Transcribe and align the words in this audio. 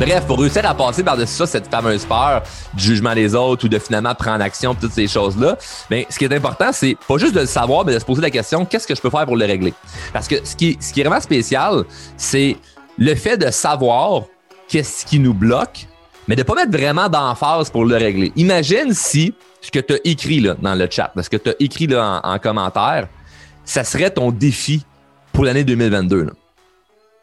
Bref, 0.00 0.24
pour 0.26 0.40
réussir 0.40 0.64
à 0.64 0.74
passer 0.74 1.04
par-dessus 1.04 1.34
ça, 1.34 1.46
cette 1.46 1.66
fameuse 1.66 2.06
peur 2.06 2.42
du 2.72 2.82
jugement 2.82 3.14
des 3.14 3.34
autres 3.34 3.66
ou 3.66 3.68
de 3.68 3.78
finalement 3.78 4.14
prendre 4.14 4.42
action, 4.42 4.74
toutes 4.74 4.94
ces 4.94 5.06
choses-là, 5.06 5.58
ben, 5.90 6.06
ce 6.08 6.18
qui 6.18 6.24
est 6.24 6.32
important, 6.32 6.70
c'est 6.72 6.96
pas 7.06 7.18
juste 7.18 7.34
de 7.34 7.40
le 7.40 7.46
savoir, 7.46 7.84
mais 7.84 7.92
de 7.92 7.98
se 7.98 8.04
poser 8.06 8.22
la 8.22 8.30
question, 8.30 8.64
qu'est-ce 8.64 8.86
que 8.86 8.94
je 8.94 9.02
peux 9.02 9.10
faire 9.10 9.26
pour 9.26 9.36
le 9.36 9.44
régler? 9.44 9.74
Parce 10.14 10.26
que 10.26 10.36
ce 10.42 10.56
qui, 10.56 10.78
ce 10.80 10.94
qui 10.94 11.02
est 11.02 11.04
vraiment 11.04 11.20
spécial, 11.20 11.84
c'est 12.16 12.56
le 12.96 13.14
fait 13.14 13.36
de 13.36 13.50
savoir 13.50 14.22
qu'est-ce 14.68 15.04
qui 15.04 15.18
nous 15.18 15.34
bloque, 15.34 15.86
mais 16.26 16.34
de 16.34 16.44
pas 16.44 16.54
mettre 16.54 16.72
vraiment 16.72 17.10
d'emphase 17.10 17.68
pour 17.68 17.84
le 17.84 17.96
régler. 17.96 18.32
Imagine 18.36 18.94
si 18.94 19.34
ce 19.60 19.70
que 19.70 19.80
tu 19.80 19.92
as 19.92 19.98
écrit 20.04 20.40
là, 20.40 20.56
dans 20.62 20.76
le 20.76 20.88
chat, 20.90 21.12
ce 21.22 21.28
que 21.28 21.36
tu 21.36 21.50
as 21.50 21.54
écrit 21.60 21.88
là, 21.88 22.22
en, 22.24 22.38
commentaire, 22.38 23.06
ça 23.66 23.84
serait 23.84 24.08
ton 24.08 24.30
défi 24.30 24.82
pour 25.34 25.44
l'année 25.44 25.64
2022. 25.64 26.30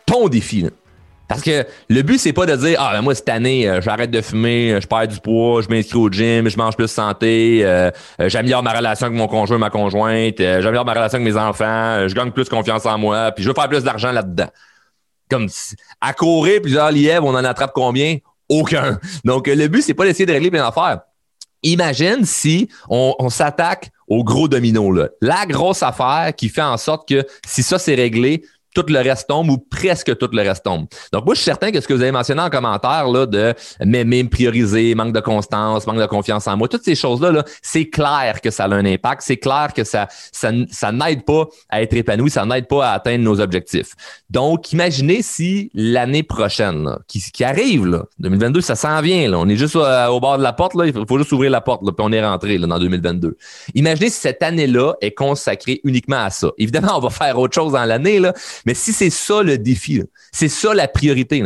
Ton 0.06 0.28
défi. 0.28 0.68
Parce 1.27 1.41
que 1.41 1.66
le 1.90 2.02
but, 2.04 2.17
c'est 2.17 2.34
pas 2.34 2.45
de 2.45 2.55
dire 2.55 2.77
Ah, 2.80 2.91
ben 2.94 3.02
moi, 3.02 3.13
cette 3.13 3.30
année, 3.30 3.67
euh, 3.67 3.81
j'arrête 3.81 4.12
de 4.12 4.22
fumer, 4.22 4.73
euh, 4.73 4.81
je 4.81 4.88
perds 4.88 5.08
du 5.08 5.20
poids, 5.20 5.62
je 5.62 5.67
m'inscris 5.67 5.98
au 5.98 6.09
gym, 6.09 6.48
je 6.48 6.58
mange 6.58 6.76
plus 6.76 6.88
santé, 6.88 7.62
euh, 7.63 7.91
j'améliore 8.20 8.63
ma 8.63 8.72
relation 8.72 9.08
avec 9.08 9.17
mon 9.17 9.27
conjoint, 9.27 9.58
ma 9.58 9.70
conjointe, 9.70 10.38
j'améliore 10.38 10.86
ma 10.86 10.94
relation 10.94 11.17
avec 11.17 11.34
mes 11.34 11.38
enfants, 11.38 12.08
je 12.08 12.16
gagne 12.16 12.31
plus 12.31 12.48
confiance 12.48 12.86
en 12.86 12.98
moi, 12.98 13.31
puis 13.34 13.44
je 13.44 13.50
veux 13.50 13.55
faire 13.55 13.67
plus 13.67 13.84
d'argent 13.84 14.12
là-dedans. 14.12 14.48
Comme 15.30 15.50
à 16.00 16.13
courir 16.13 16.62
plusieurs 16.62 16.91
lièvres, 16.91 17.26
on 17.26 17.36
en 17.36 17.44
attrape 17.44 17.72
combien? 17.73 18.17
Aucun. 18.48 18.98
Donc, 19.25 19.48
le 19.48 19.67
but, 19.67 19.81
c'est 19.81 19.94
pas 19.94 20.05
d'essayer 20.05 20.25
de 20.25 20.31
régler 20.31 20.50
plein 20.50 20.64
d'affaires. 20.64 21.02
Imagine 21.64 22.23
si 22.23 22.70
on, 22.88 23.14
on 23.20 23.30
s'attaque 23.30 23.89
au 24.08 24.23
gros 24.23 24.48
domino, 24.48 24.91
là. 24.91 25.09
La 25.22 25.45
grosse 25.45 25.84
affaire 25.84 26.31
qui 26.36 26.48
fait 26.48 26.62
en 26.62 26.78
sorte 26.78 27.09
que 27.09 27.25
si 27.45 27.62
ça 27.62 27.78
c'est 27.78 27.95
réglé, 27.95 28.44
tout 28.78 28.94
le 28.94 29.00
reste 29.00 29.28
tombe 29.28 29.50
ou 29.50 29.58
presque 29.58 30.16
tout 30.20 30.30
le 30.31 30.42
reste 30.44 30.64
tombe. 30.64 30.86
Donc, 31.11 31.25
moi, 31.25 31.33
je 31.33 31.39
suis 31.39 31.45
certain 31.45 31.72
que 31.72 31.81
ce 31.81 31.88
que 31.88 31.94
vous 31.95 32.02
avez 32.03 32.11
mentionné 32.11 32.42
en 32.42 32.52
commentaire 32.52 33.08
là, 33.08 33.25
de 33.25 33.56
m'aimer, 33.84 34.22
me 34.22 34.30
prioriser, 34.30 34.94
manque 34.94 35.14
de 35.14 35.19
constance, 35.19 35.88
manque 35.88 36.00
de 36.00 36.06
confiance 36.06 36.47
en 36.47 36.56
moi, 36.58 36.67
toutes 36.67 36.84
ces 36.84 36.94
choses-là, 36.94 37.31
-là, 37.31 37.44
c'est 37.64 37.89
clair 37.89 38.39
que 38.42 38.52
ça 38.52 38.66
a 38.66 38.69
un 38.69 38.86
impact. 38.86 39.23
C'est 39.25 39.38
clair 39.38 39.73
que 39.75 39.84
ça, 39.84 40.08
ça, 40.31 40.52
ça 40.69 40.92
n'aide 40.92 41.25
pas 41.25 41.45
à 41.69 41.81
être 41.81 41.94
épanoui, 41.94 42.30
ça 42.30 42.45
n'aide 42.45 42.67
pas 42.67 42.88
à 42.88 42.92
atteindre 42.94 43.23
nos 43.23 43.39
objectifs. 43.39 43.95
Donc, 44.30 44.72
imaginez 44.73 45.23
si 45.23 45.72
l'année 45.73 46.23
prochaine, 46.23 46.97
qui, 47.08 47.19
qui, 47.19 47.44
arrive, 47.44 47.88
là, 47.88 48.03
2022, 48.19 48.62
ça 48.62 48.75
s'en 48.75 49.02
vient. 49.02 49.28
Là, 49.30 49.39
on 49.39 49.50
est 49.50 49.56
juste 49.56 49.75
euh, 49.75 50.08
au 50.08 50.19
bord 50.19 50.38
de 50.38 50.44
la 50.44 50.53
porte, 50.53 50.75
là, 50.75 50.86
il 50.86 50.94
faut, 50.94 51.17
juste 51.17 51.31
ouvrir 51.31 51.50
la 51.50 51.62
porte, 51.62 51.81
là, 51.84 51.91
puis 51.91 52.06
on 52.06 52.12
est 52.12 52.23
rentré 52.23 52.59
là, 52.59 52.67
dans 52.67 52.78
2022. 52.78 53.38
Imaginez 53.73 54.09
si 54.09 54.19
cette 54.19 54.44
année-là 54.44 54.94
est 55.02 55.14
consacrée 55.14 55.81
uniquement 55.84 56.23
à 56.23 56.30
ça. 56.30 56.52
Évidemment, 56.59 56.97
on 56.97 57.00
va 57.00 57.09
faire 57.09 57.39
autre 57.39 57.56
chose 57.56 57.73
dans 57.73 57.86
l'année, 57.86 58.19
là, 58.19 58.34
mais 58.68 58.73
si 58.73 58.92
c'est 58.92 59.10
ça 59.10 59.44
le 59.44 59.58
défi, 59.58 60.04
c'est 60.34 60.50
ça 60.50 60.73
la 60.73 60.90
priorité. 60.90 61.42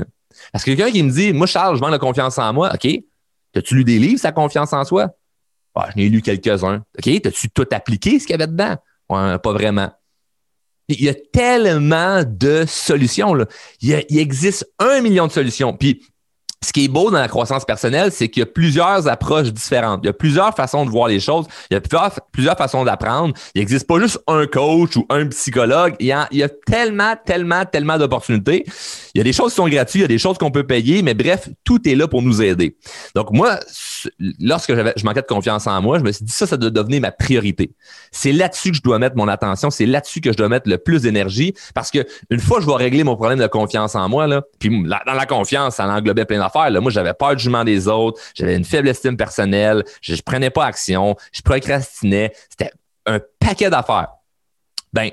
Parce 0.51 0.63
que 0.63 0.71
quelqu'un 0.71 0.89
qui 0.91 1.03
me 1.03 1.11
dit, 1.11 1.33
moi, 1.33 1.45
Charles, 1.45 1.75
je 1.75 1.81
manque 1.81 1.91
de 1.91 1.97
confiance 1.97 2.39
en 2.39 2.51
moi, 2.51 2.71
OK, 2.73 2.87
as-tu 3.55 3.75
lu 3.75 3.83
des 3.83 3.99
livres, 3.99 4.19
sa 4.19 4.31
confiance 4.31 4.73
en 4.73 4.83
soi? 4.83 5.11
Ah, 5.75 5.87
je 5.91 6.01
n'ai 6.01 6.09
lu 6.09 6.23
quelques-uns. 6.23 6.83
OK, 6.97 7.07
as-tu 7.07 7.51
tout 7.51 7.67
appliqué 7.69 8.17
ce 8.17 8.25
qu'il 8.25 8.31
y 8.31 8.41
avait 8.41 8.47
dedans? 8.47 8.75
Pas 9.07 9.53
vraiment. 9.53 9.91
Il 10.87 11.03
y 11.03 11.09
a 11.09 11.13
tellement 11.13 12.23
de 12.25 12.65
solutions. 12.67 13.37
Il, 13.81 14.03
il, 14.09 14.17
existe 14.17 14.67
un 14.79 15.01
million 15.01 15.27
de 15.27 15.31
solutions. 15.31 15.77
Puis 15.77 16.03
ce 16.63 16.71
qui 16.73 16.85
est 16.85 16.87
beau 16.87 17.09
dans 17.09 17.19
la 17.19 17.27
croissance 17.27 17.65
personnelle, 17.65 18.11
c'est 18.11 18.29
qu'il 18.29 18.41
y 18.41 18.43
a 18.43 18.45
plusieurs 18.45 19.07
approches 19.07 19.51
différentes. 19.51 20.01
Il 20.03 20.07
y 20.07 20.09
a 20.09 20.13
plusieurs 20.13 20.55
façons 20.55 20.85
de 20.85 20.91
voir 20.91 21.07
les 21.07 21.19
choses. 21.19 21.47
Il 21.71 21.73
y 21.73 21.77
a 21.77 21.81
plusieurs, 21.81 22.57
façons 22.57 22.83
d'apprendre. 22.83 23.33
Il 23.55 23.59
n'existe 23.59 23.87
pas 23.87 23.99
juste 23.99 24.19
un 24.27 24.45
coach 24.45 24.95
ou 24.95 25.05
un 25.09 25.25
psychologue. 25.27 25.95
Il 25.99 26.05
y 26.05 26.11
a, 26.11 26.27
il 26.31 26.37
y 26.37 26.43
a 26.43 26.49
tellement, 26.49 27.15
tellement, 27.25 27.65
tellement 27.65 27.97
d'opportunités. 27.97 28.63
Il 29.15 29.17
y 29.17 29.21
a 29.21 29.23
des 29.23 29.33
choses 29.33 29.51
qui 29.51 29.55
sont 29.55 29.67
gratuites, 29.67 29.95
il 29.95 30.01
y 30.01 30.05
a 30.05 30.07
des 30.07 30.19
choses 30.19 30.37
qu'on 30.37 30.51
peut 30.51 30.65
payer, 30.65 31.01
mais 31.01 31.15
bref, 31.15 31.49
tout 31.63 31.87
est 31.87 31.95
là 31.95 32.07
pour 32.07 32.21
nous 32.21 32.41
aider. 32.43 32.77
Donc 33.15 33.31
moi, 33.31 33.59
lorsque 34.39 34.73
je 34.73 35.03
manquais 35.03 35.21
de 35.21 35.27
confiance 35.27 35.65
en 35.65 35.81
moi, 35.81 35.97
je 35.97 36.03
me 36.03 36.11
suis 36.11 36.25
dit 36.25 36.31
ça, 36.31 36.45
ça 36.45 36.57
doit 36.57 36.69
devenir 36.69 37.01
ma 37.01 37.11
priorité. 37.11 37.71
C'est 38.11 38.31
là-dessus 38.31 38.71
que 38.71 38.77
je 38.77 38.83
dois 38.83 38.99
mettre 38.99 39.17
mon 39.17 39.27
attention, 39.27 39.71
c'est 39.71 39.87
là-dessus 39.87 40.21
que 40.21 40.31
je 40.31 40.37
dois 40.37 40.47
mettre 40.47 40.69
le 40.69 40.77
plus 40.77 41.01
d'énergie 41.01 41.53
parce 41.73 41.89
que 41.89 42.05
une 42.29 42.39
fois 42.39 42.57
que 42.57 42.63
je 42.63 42.69
vais 42.69 42.75
régler 42.75 43.03
mon 43.03 43.15
problème 43.15 43.39
de 43.39 43.47
confiance 43.47 43.95
en 43.95 44.07
moi, 44.07 44.27
là, 44.27 44.43
puis 44.59 44.69
dans 44.69 45.13
la 45.13 45.25
confiance, 45.25 45.75
ça 45.75 45.87
englobait 45.87 46.25
plein 46.25 46.39
Moi, 46.53 46.91
j'avais 46.91 47.13
peur 47.13 47.35
du 47.35 47.43
jugement 47.43 47.63
des 47.63 47.87
autres, 47.87 48.21
j'avais 48.33 48.55
une 48.55 48.65
faible 48.65 48.87
estime 48.89 49.17
personnelle, 49.17 49.83
je, 50.01 50.15
je 50.15 50.21
prenais 50.21 50.49
pas 50.49 50.65
action, 50.65 51.15
je 51.31 51.41
procrastinais. 51.41 52.31
C'était 52.49 52.71
un 53.05 53.19
paquet 53.39 53.69
d'affaires. 53.69 54.09
Ben, 54.93 55.11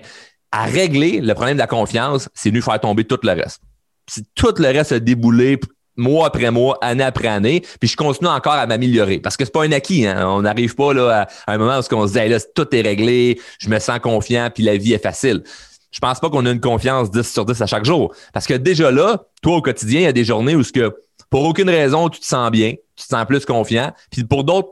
à 0.50 0.65
régler 0.65 1.21
le 1.21 1.34
problème 1.34 1.56
de 1.56 1.60
la 1.60 1.66
confiance, 1.66 2.28
c'est 2.34 2.50
lui 2.50 2.62
faire 2.62 2.81
tomber 2.81 3.04
tout 3.04 3.19
le 3.22 3.32
reste. 3.32 3.60
Si 4.09 4.25
tout 4.34 4.54
le 4.56 4.69
reste 4.69 4.93
a 4.93 5.00
déboulé 5.00 5.60
mois 5.97 6.28
après 6.28 6.50
mois, 6.50 6.78
année 6.81 7.04
après 7.04 7.28
année, 7.28 7.62
puis 7.81 7.88
je 7.88 7.97
continue 7.97 8.28
encore 8.28 8.55
à 8.55 8.66
m'améliorer. 8.66 9.19
Parce 9.19 9.37
que 9.37 9.44
c'est 9.44 9.53
pas 9.53 9.65
un 9.65 9.72
acquis, 9.72 10.06
hein? 10.06 10.26
On 10.28 10.43
n'arrive 10.43 10.75
pas 10.75 10.94
là, 10.94 11.26
à, 11.47 11.53
un 11.53 11.59
moment 11.59 11.78
où 11.78 11.94
on 11.94 12.06
se 12.06 12.12
dit 12.12 12.28
là, 12.28 12.38
tout 12.55 12.75
est 12.75 12.81
réglé, 12.81 13.41
je 13.59 13.69
me 13.69 13.78
sens 13.78 13.99
confiant, 13.99 14.49
puis 14.55 14.62
la 14.62 14.76
vie 14.76 14.94
est 14.94 15.03
facile. 15.03 15.43
Je 15.91 16.00
pense 16.00 16.20
pas 16.20 16.31
qu'on 16.31 16.47
a 16.47 16.50
une 16.50 16.60
confiance 16.60 17.10
10 17.10 17.31
sur 17.31 17.44
10 17.44 17.60
à 17.60 17.66
chaque 17.66 17.84
jour. 17.84 18.15
Parce 18.32 18.47
que 18.47 18.55
déjà 18.55 18.91
là, 18.91 19.25
toi, 19.43 19.56
au 19.56 19.62
quotidien, 19.62 20.00
il 20.00 20.05
y 20.05 20.06
a 20.06 20.12
des 20.12 20.25
journées 20.25 20.55
où 20.55 20.62
ce 20.62 20.72
que 20.72 20.94
pour 21.31 21.44
aucune 21.44 21.69
raison, 21.69 22.09
tu 22.09 22.21
te 22.21 22.27
sens 22.27 22.50
bien, 22.50 22.72
tu 22.97 23.05
te 23.05 23.09
sens 23.09 23.25
plus 23.27 23.44
confiant. 23.44 23.93
Puis 24.11 24.25
pour 24.25 24.44
d'autres, 24.44 24.71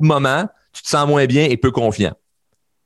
moments, 0.00 0.48
tu 0.72 0.82
te 0.82 0.88
sens 0.88 1.06
moins 1.06 1.26
bien 1.26 1.44
et 1.44 1.56
peu 1.56 1.70
confiant. 1.70 2.14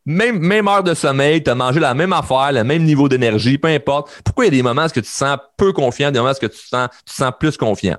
Même, 0.04 0.38
même 0.40 0.66
heure 0.66 0.82
de 0.82 0.94
sommeil, 0.94 1.44
tu 1.44 1.50
as 1.50 1.54
mangé 1.54 1.78
la 1.78 1.94
même 1.94 2.12
affaire, 2.12 2.50
le 2.52 2.64
même 2.64 2.82
niveau 2.82 3.08
d'énergie, 3.08 3.56
peu 3.56 3.68
importe. 3.68 4.10
Pourquoi 4.24 4.46
il 4.46 4.48
y 4.48 4.50
a 4.54 4.56
des 4.56 4.62
moments 4.62 4.86
où 4.86 4.90
tu 4.90 5.00
te 5.00 5.06
sens 5.06 5.38
peu 5.56 5.72
confiant, 5.72 6.10
des 6.10 6.18
moments 6.18 6.32
où 6.32 6.38
tu 6.38 6.48
te 6.48 6.56
sens, 6.56 6.88
tu 7.06 7.12
te 7.12 7.12
sens 7.12 7.32
plus 7.38 7.56
confiant? 7.56 7.98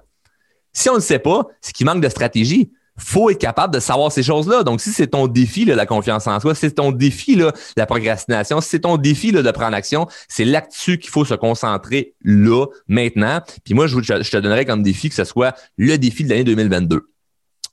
Si 0.73 0.89
on 0.89 0.95
ne 0.95 0.99
sait 0.99 1.19
pas, 1.19 1.45
c'est 1.61 1.71
qu'il 1.71 1.85
manque 1.85 2.01
de 2.01 2.09
stratégie. 2.09 2.71
Faut 2.97 3.29
être 3.29 3.39
capable 3.39 3.73
de 3.73 3.79
savoir 3.79 4.11
ces 4.11 4.23
choses-là. 4.23 4.63
Donc, 4.63 4.81
si 4.81 4.91
c'est 4.91 5.07
ton 5.07 5.27
défi, 5.27 5.65
là, 5.65 5.75
la 5.75 5.85
confiance 5.85 6.27
en 6.27 6.39
soi, 6.39 6.53
si 6.53 6.61
c'est 6.61 6.71
ton 6.71 6.91
défi, 6.91 7.35
là, 7.35 7.51
la 7.75 7.85
procrastination, 7.85 8.61
si 8.61 8.69
c'est 8.69 8.81
ton 8.81 8.97
défi 8.97 9.31
là, 9.31 9.41
de 9.41 9.51
prendre 9.51 9.75
action, 9.75 10.07
c'est 10.27 10.45
là-dessus 10.45 10.99
qu'il 10.99 11.09
faut 11.09 11.25
se 11.25 11.33
concentrer 11.33 12.13
là, 12.23 12.65
maintenant. 12.87 13.41
Puis 13.63 13.73
moi, 13.73 13.87
je, 13.87 13.99
te 13.99 14.37
donnerais 14.37 14.65
comme 14.65 14.83
défi 14.83 15.09
que 15.09 15.15
ce 15.15 15.23
soit 15.23 15.55
le 15.77 15.97
défi 15.97 16.23
de 16.23 16.29
l'année 16.29 16.43
2022 16.43 17.07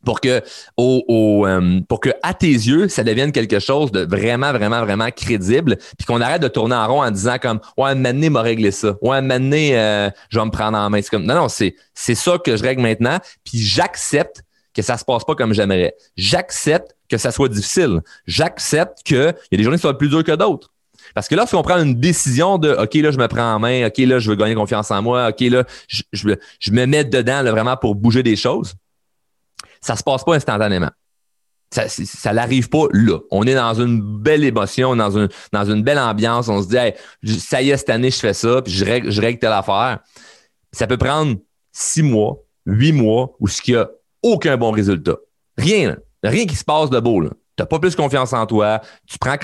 pour 0.02 0.22
que 0.22 0.42
au, 0.78 1.44
euh, 1.46 1.80
pour 1.86 2.00
que 2.00 2.08
à 2.22 2.32
tes 2.32 2.46
yeux 2.46 2.88
ça 2.88 3.04
devienne 3.04 3.32
quelque 3.32 3.58
chose 3.58 3.92
de 3.92 4.06
vraiment 4.06 4.50
vraiment 4.50 4.80
vraiment 4.82 5.10
crédible 5.10 5.76
puis 5.98 6.06
qu'on 6.06 6.22
arrête 6.22 6.40
de 6.40 6.48
tourner 6.48 6.74
en 6.74 6.88
rond 6.88 7.02
en 7.02 7.10
disant 7.10 7.36
comme 7.38 7.60
ouais 7.76 7.94
maintenant 7.94 8.30
m'a 8.30 8.40
réglé 8.40 8.70
ça 8.70 8.96
ouais 9.02 9.20
maintenant 9.20 9.58
euh, 9.58 10.08
je 10.30 10.38
vais 10.38 10.44
me 10.46 10.50
prendre 10.50 10.78
en 10.78 10.88
main 10.88 11.02
c'est 11.02 11.10
comme 11.10 11.26
non 11.26 11.34
non 11.34 11.48
c'est 11.50 11.74
c'est 11.92 12.14
ça 12.14 12.38
que 12.38 12.56
je 12.56 12.62
règle 12.62 12.80
maintenant 12.80 13.18
puis 13.44 13.58
j'accepte 13.58 14.42
que 14.74 14.82
ça 14.82 14.96
se 14.96 15.04
passe 15.04 15.24
pas 15.24 15.34
comme 15.34 15.52
j'aimerais 15.52 15.94
j'accepte 16.16 16.96
que 17.08 17.18
ça 17.18 17.32
soit 17.32 17.48
difficile 17.48 18.00
j'accepte 18.26 19.02
que 19.04 19.34
il 19.50 19.52
y 19.52 19.54
a 19.54 19.56
des 19.56 19.62
journées 19.62 19.78
qui 19.78 19.82
sont 19.82 19.94
plus 19.94 20.08
dures 20.08 20.24
que 20.24 20.36
d'autres 20.36 20.72
parce 21.14 21.28
que 21.28 21.34
lorsqu'on 21.34 21.62
prend 21.62 21.82
une 21.82 21.98
décision 21.98 22.56
de 22.56 22.70
OK, 22.70 22.94
là, 22.94 23.10
je 23.10 23.18
me 23.18 23.26
prends 23.26 23.54
en 23.54 23.58
main, 23.58 23.86
OK, 23.86 23.98
là, 23.98 24.20
je 24.20 24.30
veux 24.30 24.36
gagner 24.36 24.54
confiance 24.54 24.92
en 24.92 25.02
moi, 25.02 25.30
OK, 25.30 25.40
là, 25.40 25.64
je, 25.88 26.02
je, 26.12 26.70
me 26.70 26.86
mets 26.86 27.04
dedans 27.04 27.42
là, 27.42 27.50
vraiment 27.50 27.76
pour 27.76 27.96
bouger 27.96 28.22
des 28.22 28.36
choses 28.36 28.74
ça 29.80 29.96
se 29.96 30.02
passe 30.02 30.24
pas 30.24 30.34
instantanément. 30.34 30.90
Ça, 31.72 31.88
ça 31.88 32.32
pas 32.32 32.86
là. 32.92 33.18
On 33.30 33.44
est 33.46 33.54
dans 33.54 33.74
une 33.74 34.00
belle 34.00 34.44
émotion, 34.44 34.96
dans 34.96 35.16
une, 35.16 35.28
dans 35.52 35.64
une 35.64 35.82
belle 35.82 36.00
ambiance. 36.00 36.48
On 36.48 36.62
se 36.62 36.68
dit, 36.68 37.38
ça 37.38 37.62
y 37.62 37.70
est, 37.70 37.76
cette 37.76 37.90
année, 37.90 38.10
je 38.10 38.18
fais 38.18 38.34
ça, 38.34 38.60
puis 38.62 38.72
je 38.72 38.84
règle, 38.84 39.10
je 39.10 39.20
règle 39.20 39.38
telle 39.38 39.52
affaire. 39.52 40.00
Ça 40.72 40.88
peut 40.88 40.96
prendre 40.96 41.36
six 41.72 42.02
mois, 42.02 42.38
huit 42.66 42.92
mois, 42.92 43.36
où 43.38 43.46
ce 43.46 43.62
qu'il 43.62 43.74
n'y 43.74 43.80
a 43.80 43.88
aucun 44.22 44.56
bon 44.56 44.70
résultat. 44.70 45.16
Rien, 45.56 45.96
rien 46.22 46.46
qui 46.46 46.56
se 46.56 46.64
passe 46.64 46.90
de 46.90 47.00
beau. 47.00 47.22
Tu 47.22 47.30
n'as 47.58 47.66
pas 47.66 47.78
plus 47.78 47.94
confiance 47.94 48.32
en 48.32 48.46
toi. 48.46 48.80
Tu 49.06 49.18
prends, 49.18 49.36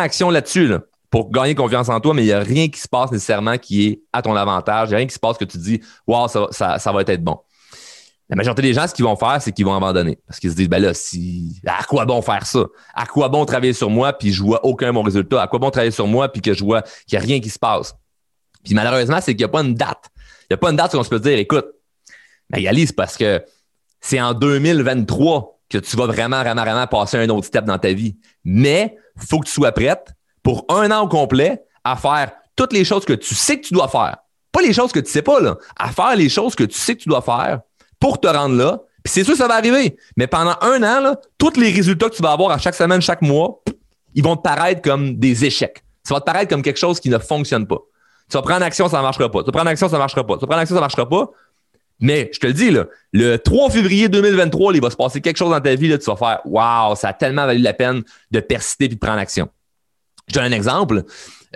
action 0.00 0.30
là-dessus 0.30 0.66
là, 0.66 0.80
pour 1.10 1.30
gagner 1.30 1.54
confiance 1.54 1.88
en 1.88 2.00
toi, 2.00 2.14
mais 2.14 2.22
il 2.22 2.26
n'y 2.26 2.32
a 2.32 2.40
rien 2.40 2.68
qui 2.68 2.80
se 2.80 2.88
passe 2.88 3.12
nécessairement 3.12 3.58
qui 3.58 3.86
est 3.86 4.02
à 4.12 4.22
ton 4.22 4.34
avantage. 4.34 4.88
Il 4.88 4.90
n'y 4.90 4.94
a 4.94 4.98
rien 4.98 5.06
qui 5.06 5.14
se 5.14 5.20
passe 5.20 5.36
que 5.36 5.44
tu 5.44 5.58
dis, 5.58 5.80
wow, 6.06 6.26
ça, 6.28 6.92
va 6.92 7.00
être 7.02 7.22
bon. 7.22 7.38
La 8.28 8.36
majorité 8.36 8.62
des 8.62 8.72
gens, 8.72 8.86
ce 8.86 8.94
qu'ils 8.94 9.04
vont 9.04 9.16
faire, 9.16 9.42
c'est 9.42 9.52
qu'ils 9.52 9.66
vont 9.66 9.74
abandonner. 9.74 10.18
Parce 10.26 10.40
qu'ils 10.40 10.50
se 10.50 10.56
disent, 10.56 10.68
ben 10.68 10.80
là, 10.80 10.94
si, 10.94 11.60
à 11.66 11.82
quoi 11.84 12.06
bon 12.06 12.22
faire 12.22 12.46
ça? 12.46 12.64
À 12.94 13.04
quoi 13.04 13.28
bon 13.28 13.44
travailler 13.44 13.74
sur 13.74 13.90
moi 13.90 14.12
puis 14.14 14.32
je 14.32 14.42
vois 14.42 14.64
aucun 14.64 14.90
bon 14.92 15.02
résultat? 15.02 15.42
À 15.42 15.48
quoi 15.48 15.58
bon 15.58 15.70
travailler 15.70 15.90
sur 15.90 16.06
moi 16.06 16.30
puis 16.30 16.40
que 16.40 16.54
je 16.54 16.64
vois 16.64 16.80
qu'il 17.06 17.18
n'y 17.18 17.24
a 17.24 17.26
rien 17.26 17.40
qui 17.40 17.50
se 17.50 17.58
passe? 17.58 17.94
Puis 18.64 18.74
malheureusement, 18.74 19.18
c'est 19.20 19.32
qu'il 19.34 19.44
n'y 19.44 19.44
a 19.44 19.48
pas 19.48 19.62
une 19.62 19.74
date. 19.74 20.04
Il 20.42 20.52
n'y 20.52 20.54
a 20.54 20.56
pas 20.56 20.70
une 20.70 20.76
date 20.76 20.94
où 20.94 20.96
on 20.96 21.02
se 21.02 21.10
peut 21.10 21.20
dire, 21.20 21.36
écoute, 21.38 21.66
Magali, 22.50 22.86
c'est 22.86 22.96
parce 22.96 23.16
que 23.16 23.44
c'est 24.02 24.20
en 24.20 24.34
2023 24.34 25.58
que 25.70 25.78
tu 25.78 25.96
vas 25.96 26.06
vraiment, 26.06 26.40
vraiment, 26.40 26.62
vraiment 26.62 26.86
passer 26.86 27.16
un 27.16 27.28
autre 27.30 27.46
step 27.46 27.64
dans 27.64 27.78
ta 27.78 27.92
vie. 27.92 28.18
Mais 28.44 28.98
il 29.16 29.26
faut 29.26 29.38
que 29.38 29.46
tu 29.46 29.52
sois 29.52 29.72
prête 29.72 30.12
pour 30.42 30.66
un 30.68 30.90
an 30.90 31.04
au 31.04 31.08
complet 31.08 31.62
à 31.84 31.96
faire 31.96 32.32
toutes 32.56 32.74
les 32.74 32.84
choses 32.84 33.06
que 33.06 33.14
tu 33.14 33.34
sais 33.34 33.58
que 33.58 33.66
tu 33.66 33.72
dois 33.72 33.88
faire. 33.88 34.18
Pas 34.50 34.60
les 34.60 34.74
choses 34.74 34.92
que 34.92 35.00
tu 35.00 35.10
sais 35.10 35.22
pas, 35.22 35.40
là. 35.40 35.56
À 35.78 35.90
faire 35.90 36.14
les 36.14 36.28
choses 36.28 36.54
que 36.54 36.64
tu 36.64 36.76
sais 36.76 36.94
que 36.94 37.00
tu 37.00 37.08
dois 37.08 37.22
faire 37.22 37.60
pour 37.98 38.20
te 38.20 38.26
rendre 38.26 38.56
là. 38.56 38.80
Puis 39.02 39.14
c'est 39.14 39.24
sûr 39.24 39.36
ça 39.36 39.48
va 39.48 39.54
arriver. 39.54 39.96
Mais 40.16 40.26
pendant 40.26 40.56
un 40.60 40.82
an, 40.82 41.00
là, 41.00 41.16
tous 41.38 41.58
les 41.58 41.70
résultats 41.70 42.10
que 42.10 42.16
tu 42.16 42.22
vas 42.22 42.32
avoir 42.32 42.50
à 42.50 42.58
chaque 42.58 42.74
semaine, 42.74 43.00
chaque 43.00 43.22
mois, 43.22 43.62
ils 44.14 44.22
vont 44.22 44.36
te 44.36 44.42
paraître 44.42 44.82
comme 44.82 45.16
des 45.16 45.44
échecs. 45.44 45.82
Ça 46.04 46.14
va 46.14 46.20
te 46.20 46.26
paraître 46.26 46.50
comme 46.50 46.62
quelque 46.62 46.78
chose 46.78 47.00
qui 47.00 47.08
ne 47.08 47.18
fonctionne 47.18 47.66
pas. 47.66 47.78
Tu 48.28 48.36
vas 48.36 48.42
prendre 48.42 48.62
action, 48.62 48.88
ça 48.88 48.98
ne 48.98 49.02
marchera 49.02 49.30
pas. 49.30 49.40
Tu 49.40 49.46
vas 49.46 49.52
prendre 49.52 49.70
action, 49.70 49.88
ça 49.88 49.96
ne 49.96 50.00
marchera 50.00 50.26
pas. 50.26 50.34
Tu 50.34 50.40
vas 50.40 50.46
prendre 50.46 50.60
action, 50.60 50.74
ça 50.74 50.80
ne 50.80 50.84
marchera 50.84 51.08
pas. 51.08 51.30
Mais 52.02 52.28
je 52.34 52.40
te 52.40 52.48
le 52.48 52.52
dis, 52.52 52.70
là, 52.70 52.86
le 53.12 53.36
3 53.36 53.70
février 53.70 54.08
2023, 54.08 54.74
il 54.74 54.82
va 54.82 54.90
se 54.90 54.96
passer 54.96 55.20
quelque 55.20 55.36
chose 55.36 55.50
dans 55.50 55.60
ta 55.60 55.74
vie, 55.76 55.88
là, 55.88 55.96
tu 55.96 56.04
vas 56.06 56.16
faire 56.16 56.40
Waouh, 56.44 56.96
ça 56.96 57.08
a 57.08 57.12
tellement 57.12 57.46
valu 57.46 57.60
la 57.60 57.72
peine 57.72 58.02
de 58.32 58.40
persister 58.40 58.86
et 58.86 58.88
de 58.88 58.96
prendre 58.96 59.18
action. 59.18 59.48
Je 60.28 60.34
donne 60.34 60.52
un 60.52 60.52
exemple. 60.52 61.04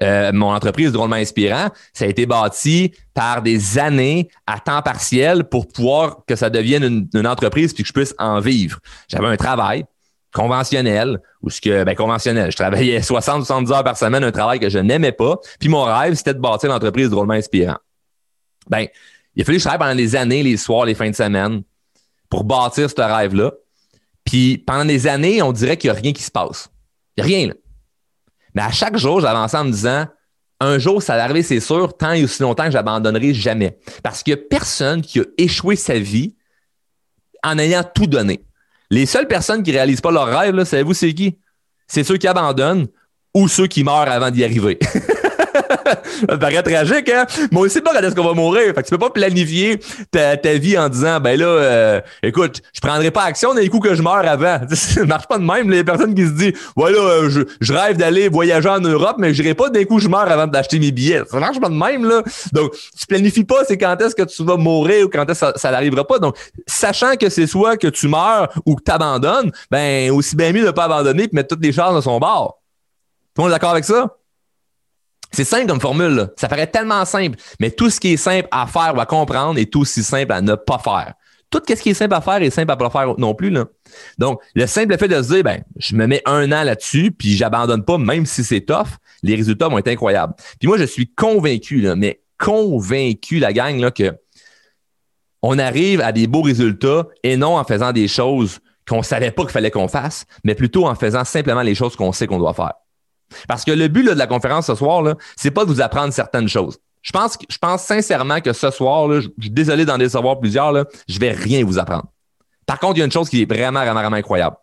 Euh, 0.02 0.31
mon 0.32 0.52
entreprise 0.52 0.93
drôlement 0.93 1.16
inspirant, 1.16 1.70
ça 1.94 2.04
a 2.04 2.08
été 2.08 2.26
bâti 2.26 2.93
par 3.14 3.43
des 3.43 3.78
années 3.78 4.28
à 4.46 4.60
temps 4.60 4.82
partiel 4.82 5.44
pour 5.44 5.66
pouvoir 5.66 6.19
que 6.26 6.37
ça 6.37 6.48
devienne 6.48 7.08
une, 7.12 7.26
entreprise 7.26 7.72
puis 7.72 7.82
que 7.82 7.88
je 7.88 7.93
puisse 7.93 8.14
en 8.19 8.38
vivre. 8.38 8.78
J'avais 9.08 9.26
un 9.26 9.37
travail 9.37 9.84
conventionnel 10.32 11.19
ou 11.43 11.48
ce 11.48 11.62
que 11.62 11.82
ben 11.82 11.96
conventionnel, 11.96 12.52
je 12.52 12.56
travaillais 12.56 13.00
60 13.02 13.46
70 13.46 13.72
heures 13.72 13.84
par 13.84 13.96
semaine 13.96 14.22
un 14.22 14.32
travail 14.32 14.60
que 14.60 14.69
je 14.69 14.78
n'aimais 14.78 15.12
pas, 15.12 15.38
puis 15.58 15.70
mon 15.70 15.84
rêve 15.84 16.14
c'était 16.14 16.34
de 16.34 16.40
bâtir 16.40 16.69
l'entreprise 16.69 17.08
drôlement 17.08 17.32
inspirant. 17.34 17.78
Ben, 18.69 18.87
il 19.36 19.42
a 19.42 19.44
fallu 19.44 19.58
que 19.58 19.62
je 19.62 19.68
travaille 19.68 19.86
pendant 19.86 19.96
des 19.96 20.16
années 20.16 20.42
les 20.42 20.56
soirs, 20.56 20.86
les 20.86 20.94
fins 20.94 21.10
de 21.10 21.14
semaine 21.14 21.62
pour 22.28 22.44
bâtir 22.44 22.90
ce 22.90 23.00
rêve-là. 23.00 23.52
Puis 24.24 24.58
pendant 24.58 24.84
des 24.84 25.06
années, 25.06 25.42
on 25.42 25.52
dirait 25.52 25.76
qu'il 25.76 25.90
n'y 25.90 25.96
a 25.96 26.00
rien 26.00 26.12
qui 26.12 26.22
se 26.22 26.30
passe. 26.30 26.68
Il 27.16 27.24
n'y 27.24 27.34
a 27.34 27.36
rien 27.36 27.46
là. 27.48 27.54
Mais 28.54 28.62
à 28.62 28.72
chaque 28.72 28.96
jour, 28.96 29.20
j'avançais 29.20 29.58
en 29.58 29.64
me 29.64 29.70
disant 29.70 30.06
un 30.58 30.78
jour, 30.78 31.02
ça 31.02 31.16
va 31.16 31.24
arriver, 31.24 31.42
c'est 31.42 31.60
sûr, 31.60 31.94
tant 31.94 32.12
et 32.12 32.24
aussi 32.24 32.42
longtemps 32.42 32.64
que 32.64 32.70
j'abandonnerai 32.70 33.34
jamais. 33.34 33.78
Parce 34.02 34.22
qu'il 34.22 34.34
n'y 34.34 34.40
a 34.40 34.42
personne 34.48 35.02
qui 35.02 35.20
a 35.20 35.24
échoué 35.36 35.76
sa 35.76 35.98
vie 35.98 36.34
en 37.44 37.58
ayant 37.58 37.84
tout 37.84 38.06
donné. 38.06 38.42
Les 38.90 39.04
seules 39.04 39.28
personnes 39.28 39.62
qui 39.62 39.70
ne 39.70 39.76
réalisent 39.76 40.00
pas 40.00 40.10
leur 40.10 40.26
rêve, 40.26 40.64
savez-vous, 40.64 40.94
c'est 40.94 41.12
qui? 41.12 41.38
C'est 41.86 42.04
ceux 42.04 42.16
qui 42.16 42.26
abandonnent 42.26 42.86
ou 43.34 43.48
ceux 43.48 43.66
qui 43.66 43.84
meurent 43.84 44.08
avant 44.08 44.30
d'y 44.30 44.44
arriver. 44.44 44.78
ça 46.28 46.38
paraît 46.38 46.62
tragique, 46.62 47.08
hein? 47.10 47.26
Mais 47.50 47.58
on 47.58 47.68
sait 47.68 47.80
pas 47.80 47.92
quand 47.92 48.00
est-ce 48.00 48.14
qu'on 48.14 48.24
va 48.24 48.34
mourir. 48.34 48.74
Fait 48.74 48.82
que 48.82 48.82
tu 48.82 48.90
peux 48.90 48.98
pas 48.98 49.10
planifier 49.10 49.78
ta, 50.10 50.36
vie 50.54 50.78
en 50.78 50.88
disant, 50.88 51.20
ben 51.20 51.38
là, 51.38 51.46
euh, 51.46 52.00
écoute, 52.22 52.62
je 52.72 52.80
prendrai 52.80 53.10
pas 53.10 53.24
action 53.24 53.54
d'un 53.54 53.66
coup 53.68 53.80
que 53.80 53.94
je 53.94 54.02
meurs 54.02 54.26
avant. 54.26 54.60
ça 54.72 55.04
marche 55.04 55.26
pas 55.26 55.38
de 55.38 55.44
même. 55.44 55.70
Les 55.70 55.84
personnes 55.84 56.14
qui 56.14 56.26
se 56.26 56.32
disent, 56.32 56.52
voilà, 56.74 56.98
euh, 56.98 57.30
je, 57.30 57.40
je 57.60 57.72
rêve 57.72 57.96
d'aller 57.96 58.28
voyager 58.28 58.68
en 58.68 58.80
Europe, 58.80 59.16
mais 59.18 59.34
je 59.34 59.42
n'irai 59.42 59.54
pas 59.54 59.70
d'un 59.70 59.84
coup 59.84 59.98
je 59.98 60.08
meurs 60.08 60.30
avant 60.30 60.46
d'acheter 60.46 60.78
mes 60.78 60.92
billets. 60.92 61.22
Ça 61.30 61.38
marche 61.38 61.60
pas 61.60 61.68
de 61.68 61.74
même, 61.74 62.04
là. 62.04 62.22
Donc, 62.52 62.72
tu 62.72 63.06
planifies 63.06 63.44
pas 63.44 63.64
c'est 63.66 63.78
quand 63.78 64.00
est-ce 64.00 64.14
que 64.14 64.22
tu 64.22 64.44
vas 64.44 64.56
mourir 64.56 65.06
ou 65.06 65.08
quand 65.08 65.28
est-ce 65.28 65.44
que 65.52 65.58
ça, 65.58 65.70
n'arrivera 65.70 66.06
pas. 66.06 66.18
Donc, 66.18 66.36
sachant 66.66 67.16
que 67.16 67.28
c'est 67.28 67.46
soit 67.46 67.76
que 67.76 67.88
tu 67.88 68.08
meurs 68.08 68.48
ou 68.64 68.76
que 68.76 68.82
tu 68.82 68.90
abandonnes, 68.90 69.50
ben, 69.70 70.10
aussi 70.10 70.36
bien 70.36 70.52
mieux 70.52 70.64
de 70.64 70.70
pas 70.70 70.84
abandonner 70.84 71.24
et 71.24 71.28
mettre 71.32 71.48
toutes 71.48 71.64
les 71.64 71.72
chances 71.72 71.94
de 71.94 72.00
son 72.00 72.18
bord. 72.18 72.60
Tout 73.34 73.42
le 73.42 73.44
monde 73.44 73.52
est 73.52 73.54
d'accord 73.54 73.70
avec 73.70 73.84
ça? 73.84 74.16
C'est 75.32 75.44
simple 75.44 75.67
comme 75.67 75.81
formule. 75.81 76.28
Ça 76.37 76.49
paraît 76.49 76.67
tellement 76.67 77.05
simple, 77.05 77.38
mais 77.61 77.70
tout 77.70 77.90
ce 77.90 78.00
qui 78.00 78.14
est 78.14 78.17
simple 78.17 78.49
à 78.50 78.67
faire 78.67 78.94
ou 78.96 79.00
à 79.00 79.06
comprendre 79.06 79.58
est 79.58 79.75
aussi 79.76 80.02
simple 80.02 80.32
à 80.32 80.40
ne 80.40 80.55
pas 80.55 80.78
faire. 80.78 81.14
Tout 81.50 81.62
ce 81.69 81.75
qui 81.75 81.90
est 81.90 81.94
simple 81.94 82.14
à 82.14 82.20
faire 82.20 82.43
est 82.43 82.50
simple 82.50 82.70
à 82.70 82.76
pas 82.76 82.90
faire 82.90 83.14
non 83.19 83.34
plus. 83.34 83.50
Là. 83.50 83.67
Donc, 84.19 84.40
le 84.55 84.67
simple 84.67 84.96
fait 84.99 85.08
de 85.08 85.23
se 85.23 85.34
dire, 85.34 85.44
ben, 85.44 85.62
je 85.76 85.94
me 85.94 86.06
mets 86.06 86.23
un 86.26 86.50
an 86.52 86.64
là-dessus, 86.64 87.12
puis 87.12 87.37
j'abandonne 87.37 87.84
pas, 87.84 87.99
même 87.99 88.26
si 88.26 88.43
c'est 88.44 88.62
tough, 88.62 88.99
les 89.23 89.37
résultats 89.37 89.69
vont 89.69 89.78
être 89.78 89.88
incroyables. 89.88 90.34
Puis 90.58 90.69
moi, 90.69 90.76
je 90.76 90.84
suis 90.84 91.08
convaincu, 91.08 91.81
là, 91.81 91.94
mais 91.96 92.20
convaincu, 92.38 93.38
la 93.38 93.52
gang, 93.52 93.79
là, 93.79 93.90
que 93.90 94.12
on 95.43 95.58
arrive 95.58 96.00
à 96.00 96.12
des 96.12 96.26
beaux 96.26 96.43
résultats 96.43 97.06
et 97.22 97.37
non 97.37 97.56
en 97.56 97.64
faisant 97.64 97.93
des 97.93 98.08
choses 98.08 98.58
qu'on 98.88 99.02
savait 99.02 99.31
pas 99.31 99.43
qu'il 99.43 99.52
fallait 99.52 99.70
qu'on 99.70 99.88
fasse, 99.88 100.25
mais 100.44 100.55
plutôt 100.55 100.87
en 100.87 100.94
faisant 100.94 101.25
simplement 101.25 101.62
les 101.62 101.75
choses 101.75 101.94
qu'on 101.94 102.12
sait 102.12 102.26
qu'on 102.26 102.38
doit 102.38 102.55
faire. 102.55 102.72
Parce 103.49 103.64
que 103.64 103.70
le 103.70 103.88
but 103.88 104.05
de 104.05 104.11
la 104.11 104.26
conférence 104.26 104.67
ce 104.67 104.75
soir, 104.75 105.05
ce 105.06 105.14
c'est 105.37 105.50
pas 105.50 105.64
de 105.64 105.70
vous 105.70 105.81
apprendre 105.81 106.12
certaines 106.12 106.49
choses. 106.49 106.78
Je 107.02 107.12
pense, 107.12 107.38
je 107.49 107.58
pense 107.58 107.82
sincèrement 107.82 108.40
que 108.40 108.52
ce 108.52 108.70
soir, 108.70 109.11
je, 109.12 109.28
suis 109.40 109.50
désolé 109.50 109.84
d'en 109.84 109.99
décevoir 109.99 110.40
plusieurs, 110.40 110.73
là, 110.73 110.84
je 111.08 111.19
vais 111.19 111.31
rien 111.31 111.64
vous 111.64 111.78
apprendre. 111.78 112.06
Par 112.67 112.81
contre, 112.81 112.96
il 112.96 112.99
y 112.99 113.02
a 113.02 113.05
une 113.05 113.12
chose 113.12 113.28
qui 113.28 113.43
est 113.43 113.44
vraiment, 113.50 113.81
vraiment, 113.81 114.00
vraiment 114.00 114.17
incroyable. 114.17 114.56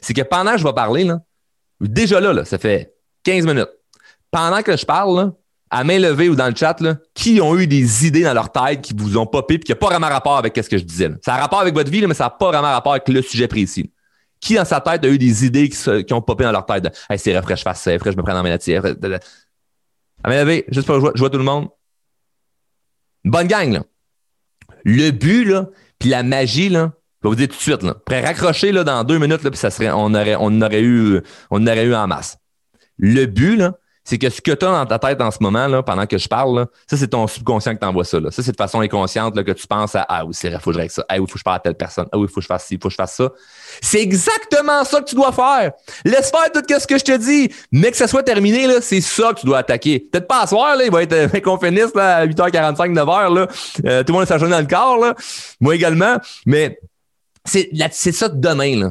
C'est 0.00 0.14
que 0.14 0.22
pendant 0.22 0.52
que 0.52 0.58
je 0.58 0.64
vais 0.64 0.72
parler, 0.72 1.10
déjà 1.80 2.20
là, 2.20 2.44
ça 2.44 2.58
fait 2.58 2.94
15 3.24 3.44
minutes. 3.46 3.68
Pendant 4.30 4.62
que 4.62 4.74
je 4.74 4.86
parle, 4.86 5.32
à 5.72 5.84
main 5.84 5.98
levée 5.98 6.28
ou 6.28 6.34
dans 6.34 6.48
le 6.48 6.54
chat, 6.54 6.78
qui 7.14 7.40
ont 7.40 7.58
eu 7.58 7.66
des 7.66 8.06
idées 8.06 8.22
dans 8.22 8.34
leur 8.34 8.52
tête 8.52 8.82
qui 8.82 8.94
vous 8.94 9.16
ont 9.16 9.26
popé 9.26 9.54
et 9.54 9.58
qui 9.58 9.72
n'ont 9.72 9.78
pas 9.78 9.88
vraiment 9.88 10.08
rapport 10.08 10.36
avec 10.36 10.54
ce 10.56 10.68
que 10.68 10.76
je 10.76 10.84
disais. 10.84 11.10
Ça 11.24 11.34
a 11.34 11.38
rapport 11.38 11.60
avec 11.60 11.74
votre 11.74 11.90
vie, 11.90 12.06
mais 12.06 12.14
ça 12.14 12.24
n'a 12.24 12.30
pas 12.30 12.48
vraiment 12.48 12.70
rapport 12.70 12.92
avec 12.92 13.08
le 13.08 13.22
sujet 13.22 13.48
précis. 13.48 13.90
Qui 14.42 14.56
dans 14.56 14.64
sa 14.64 14.80
tête 14.80 15.04
a 15.04 15.08
eu 15.08 15.18
des 15.18 15.46
idées 15.46 15.68
qui, 15.68 16.12
ont 16.12 16.20
popé 16.20 16.42
dans 16.42 16.50
leur 16.50 16.66
tête 16.66 16.84
Hey, 17.08 17.16
c'est 17.16 17.32
vrai, 17.32 17.56
je 17.56 17.62
fasse 17.62 17.80
ça, 17.80 17.96
je 17.96 18.10
me 18.10 18.22
prends 18.22 18.34
dans 18.34 18.42
mes 18.42 18.50
main 18.50 18.58
juste 20.68 20.86
pour 20.86 21.00
jouer, 21.00 21.10
jouer 21.14 21.30
tout 21.30 21.38
le 21.38 21.44
monde. 21.44 21.68
Bonne 23.24 23.46
gang, 23.46 23.72
là. 23.72 23.84
Le 24.84 25.12
but, 25.12 25.44
là, 25.44 25.68
puis 26.00 26.08
la 26.08 26.24
magie, 26.24 26.68
là, 26.68 26.92
je 27.22 27.28
vais 27.28 27.30
vous 27.30 27.36
dire 27.36 27.48
tout 27.48 27.56
de 27.56 27.60
suite, 27.60 27.84
là. 27.84 27.90
Après 27.90 28.20
raccrocher, 28.20 28.72
là, 28.72 28.82
dans 28.82 29.04
deux 29.04 29.18
minutes, 29.18 29.44
là, 29.44 29.50
puis 29.50 29.58
ça 29.58 29.70
serait, 29.70 29.92
on 29.92 30.12
aurait, 30.12 30.34
on 30.36 30.60
aurait 30.60 30.82
eu, 30.82 31.20
on 31.52 31.64
aurait 31.64 31.86
eu 31.86 31.94
en 31.94 32.08
masse. 32.08 32.36
Le 32.98 33.26
but, 33.26 33.56
là, 33.56 33.78
c'est 34.04 34.18
que 34.18 34.28
ce 34.30 34.40
que 34.40 34.50
tu 34.50 34.66
as 34.66 34.70
dans 34.70 34.86
ta 34.86 34.98
tête 34.98 35.20
en 35.20 35.30
ce 35.30 35.38
moment, 35.40 35.68
là, 35.68 35.82
pendant 35.82 36.06
que 36.06 36.18
je 36.18 36.28
parle, 36.28 36.58
là, 36.58 36.66
ça, 36.90 36.96
c'est 36.96 37.08
ton 37.08 37.26
subconscient 37.28 37.74
que 37.74 37.78
t'envoie 37.78 38.04
ça. 38.04 38.18
Là. 38.18 38.30
Ça, 38.32 38.42
c'est 38.42 38.50
de 38.50 38.56
façon 38.56 38.80
inconsciente 38.80 39.36
là, 39.36 39.44
que 39.44 39.52
tu 39.52 39.66
penses 39.66 39.94
à 39.94 40.04
Ah 40.08 40.24
oui, 40.24 40.34
c'est 40.34 40.50
vrai, 40.50 40.58
faut 40.58 40.70
que 40.70 40.74
je 40.74 40.80
règle 40.80 40.92
ça. 40.92 41.04
Ah 41.08 41.14
oui, 41.18 41.24
il 41.24 41.28
faut 41.28 41.34
que 41.34 41.38
je 41.38 41.44
parle 41.44 41.56
à 41.56 41.60
telle 41.60 41.76
personne. 41.76 42.06
Ah 42.10 42.18
oui, 42.18 42.26
il 42.28 42.28
faut 42.28 42.36
que 42.36 42.42
je 42.42 42.46
fasse 42.46 42.66
ci, 42.66 42.78
faut 42.82 42.88
que 42.88 42.92
je 42.92 42.96
fasse 42.96 43.14
ça. 43.14 43.30
C'est 43.80 44.02
exactement 44.02 44.84
ça 44.84 45.00
que 45.00 45.04
tu 45.04 45.14
dois 45.14 45.30
faire. 45.30 45.72
Laisse 46.04 46.30
faire 46.30 46.50
tout 46.52 46.62
ce 46.68 46.86
que 46.86 46.98
je 46.98 47.04
te 47.04 47.16
dis. 47.16 47.54
Mais 47.70 47.92
que 47.92 47.96
ça 47.96 48.08
soit 48.08 48.24
terminé, 48.24 48.66
là, 48.66 48.80
c'est 48.80 49.00
ça 49.00 49.32
que 49.34 49.40
tu 49.40 49.46
dois 49.46 49.58
attaquer. 49.58 50.00
Peut-être 50.00 50.26
pas 50.26 50.42
à 50.42 50.46
soir, 50.48 50.76
là, 50.76 50.84
il 50.84 50.90
va 50.90 51.02
être 51.02 51.12
euh, 51.12 51.28
qu'on 51.44 51.58
finisse 51.58 51.94
là, 51.94 52.16
à 52.16 52.26
8h45, 52.26 52.92
9h. 52.92 53.34
Là. 53.34 53.46
Euh, 53.86 54.02
tout 54.02 54.12
le 54.12 54.18
monde 54.18 54.28
est 54.28 54.48
dans 54.48 54.60
le 54.60 54.66
corps, 54.66 54.98
là. 54.98 55.14
Moi 55.60 55.76
également. 55.76 56.16
Mais 56.44 56.80
c'est, 57.44 57.70
c'est 57.92 58.12
ça 58.12 58.28
demain. 58.28 58.80
Là. 58.80 58.90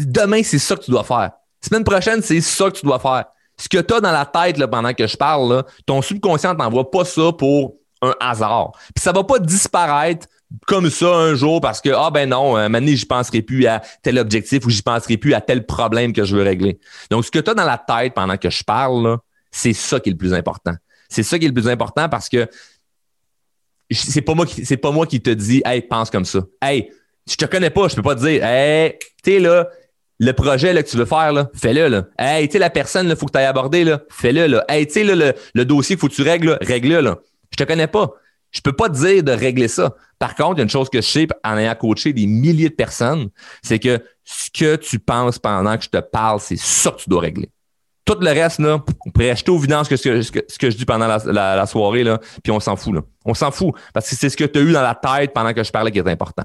Demain, 0.00 0.42
c'est 0.42 0.58
ça 0.58 0.74
que 0.74 0.82
tu 0.82 0.90
dois 0.90 1.04
faire. 1.04 1.30
Semaine 1.64 1.84
prochaine, 1.84 2.20
c'est 2.20 2.40
ça 2.40 2.68
que 2.70 2.78
tu 2.78 2.84
dois 2.84 2.98
faire 2.98 3.26
ce 3.60 3.68
que 3.68 3.78
tu 3.78 3.94
as 3.94 4.00
dans 4.00 4.12
la 4.12 4.24
tête 4.24 4.56
là, 4.56 4.66
pendant 4.66 4.94
que 4.94 5.06
je 5.06 5.16
parle, 5.16 5.52
là, 5.52 5.66
ton 5.84 6.00
subconscient 6.00 6.56
t'envoie 6.56 6.90
pas 6.90 7.04
ça 7.04 7.30
pour 7.32 7.76
un 8.00 8.14
hasard. 8.18 8.72
Puis 8.94 9.02
ça 9.02 9.12
va 9.12 9.22
pas 9.22 9.38
disparaître 9.38 10.26
comme 10.66 10.88
ça 10.88 11.14
un 11.14 11.34
jour 11.34 11.60
parce 11.60 11.80
que, 11.80 11.90
ah 11.90 12.10
ben 12.10 12.30
non, 12.30 12.56
un 12.56 12.68
moment 12.68 12.86
je 12.86 13.04
penserai 13.04 13.42
plus 13.42 13.66
à 13.66 13.82
tel 14.02 14.18
objectif 14.18 14.64
ou 14.64 14.70
j'y 14.70 14.82
penserai 14.82 15.18
plus 15.18 15.34
à 15.34 15.42
tel 15.42 15.66
problème 15.66 16.12
que 16.12 16.24
je 16.24 16.34
veux 16.34 16.42
régler. 16.42 16.80
Donc, 17.10 17.26
ce 17.26 17.30
que 17.30 17.38
tu 17.38 17.50
as 17.50 17.54
dans 17.54 17.66
la 17.66 17.78
tête 17.78 18.14
pendant 18.14 18.38
que 18.38 18.48
je 18.48 18.64
parle, 18.64 19.18
c'est 19.50 19.74
ça 19.74 20.00
qui 20.00 20.08
est 20.08 20.12
le 20.12 20.18
plus 20.18 20.32
important. 20.32 20.74
C'est 21.08 21.22
ça 21.22 21.38
qui 21.38 21.44
est 21.44 21.48
le 21.48 21.54
plus 21.54 21.68
important 21.68 22.08
parce 22.08 22.28
que 22.28 22.48
c'est 23.90 24.22
pas 24.22 24.34
moi 24.34 24.46
qui, 24.46 24.64
c'est 24.64 24.76
pas 24.78 24.90
moi 24.90 25.06
qui 25.06 25.20
te 25.20 25.30
dis, 25.30 25.60
hey, 25.66 25.82
pense 25.82 26.10
comme 26.10 26.24
ça. 26.24 26.40
Hey, 26.62 26.90
je 27.28 27.36
te 27.36 27.44
connais 27.44 27.70
pas, 27.70 27.88
je 27.88 27.96
peux 27.96 28.02
pas 28.02 28.14
te 28.14 28.20
dire, 28.20 28.42
hey, 28.42 28.96
tu 29.22 29.38
là, 29.38 29.68
le 30.20 30.32
projet 30.34 30.74
là, 30.74 30.82
que 30.82 30.88
tu 30.88 30.98
veux 30.98 31.06
faire, 31.06 31.32
là, 31.32 31.50
fais-le. 31.54 31.88
Là. 31.88 32.04
Hey, 32.18 32.46
tu 32.46 32.52
sais, 32.52 32.58
la 32.58 32.70
personne, 32.70 33.08
il 33.08 33.16
faut 33.16 33.26
que 33.26 33.32
tu 33.32 33.38
ailles 33.38 33.46
aborder, 33.46 33.84
là, 33.84 34.02
fais-le. 34.10 34.46
Là. 34.46 34.64
Hey, 34.68 34.86
tu 34.86 34.92
sais, 34.92 35.04
le, 35.04 35.32
le 35.54 35.64
dossier 35.64 35.96
qu'il 35.96 36.00
faut 36.00 36.08
que 36.08 36.14
tu 36.14 36.22
règles, 36.22 36.58
règle-le. 36.60 37.00
Là. 37.00 37.18
Je 37.50 37.56
te 37.56 37.64
connais 37.64 37.86
pas. 37.86 38.12
Je 38.52 38.60
peux 38.60 38.72
pas 38.72 38.88
te 38.90 38.96
dire 38.96 39.22
de 39.22 39.32
régler 39.32 39.68
ça. 39.68 39.94
Par 40.18 40.34
contre, 40.34 40.56
il 40.56 40.58
y 40.58 40.60
a 40.60 40.64
une 40.64 40.70
chose 40.70 40.90
que 40.90 41.00
je 41.00 41.06
sais 41.06 41.26
en 41.42 41.56
ayant 41.56 41.74
coaché 41.74 42.12
des 42.12 42.26
milliers 42.26 42.68
de 42.68 42.74
personnes, 42.74 43.30
c'est 43.62 43.78
que 43.78 44.04
ce 44.24 44.50
que 44.50 44.76
tu 44.76 44.98
penses 44.98 45.38
pendant 45.38 45.76
que 45.78 45.84
je 45.84 45.88
te 45.88 46.00
parle, 46.00 46.40
c'est 46.40 46.58
ça 46.58 46.90
que 46.90 46.98
tu 46.98 47.08
dois 47.08 47.22
régler. 47.22 47.48
Tout 48.04 48.18
le 48.20 48.30
reste, 48.30 48.58
là, 48.58 48.82
on 49.06 49.10
pourrait 49.10 49.30
acheter 49.30 49.50
au 49.50 49.58
ce 49.60 49.88
que, 49.88 49.96
ce, 49.96 50.32
que, 50.32 50.44
ce 50.46 50.58
que 50.58 50.70
je 50.70 50.76
dis 50.76 50.84
pendant 50.84 51.06
la, 51.06 51.18
la, 51.56 51.66
soirée, 51.66 52.04
là, 52.04 52.18
puis 52.42 52.50
on 52.50 52.60
s'en 52.60 52.76
fout. 52.76 52.94
Là. 52.94 53.02
On 53.24 53.34
s'en 53.34 53.52
fout 53.52 53.72
parce 53.94 54.10
que 54.10 54.16
c'est 54.16 54.28
ce 54.28 54.36
que 54.36 54.44
tu 54.44 54.58
as 54.58 54.62
eu 54.62 54.72
dans 54.72 54.82
la 54.82 54.96
tête 54.96 55.32
pendant 55.32 55.54
que 55.54 55.62
je 55.62 55.70
parlais 55.70 55.92
qui 55.92 55.98
est 55.98 56.08
important. 56.08 56.44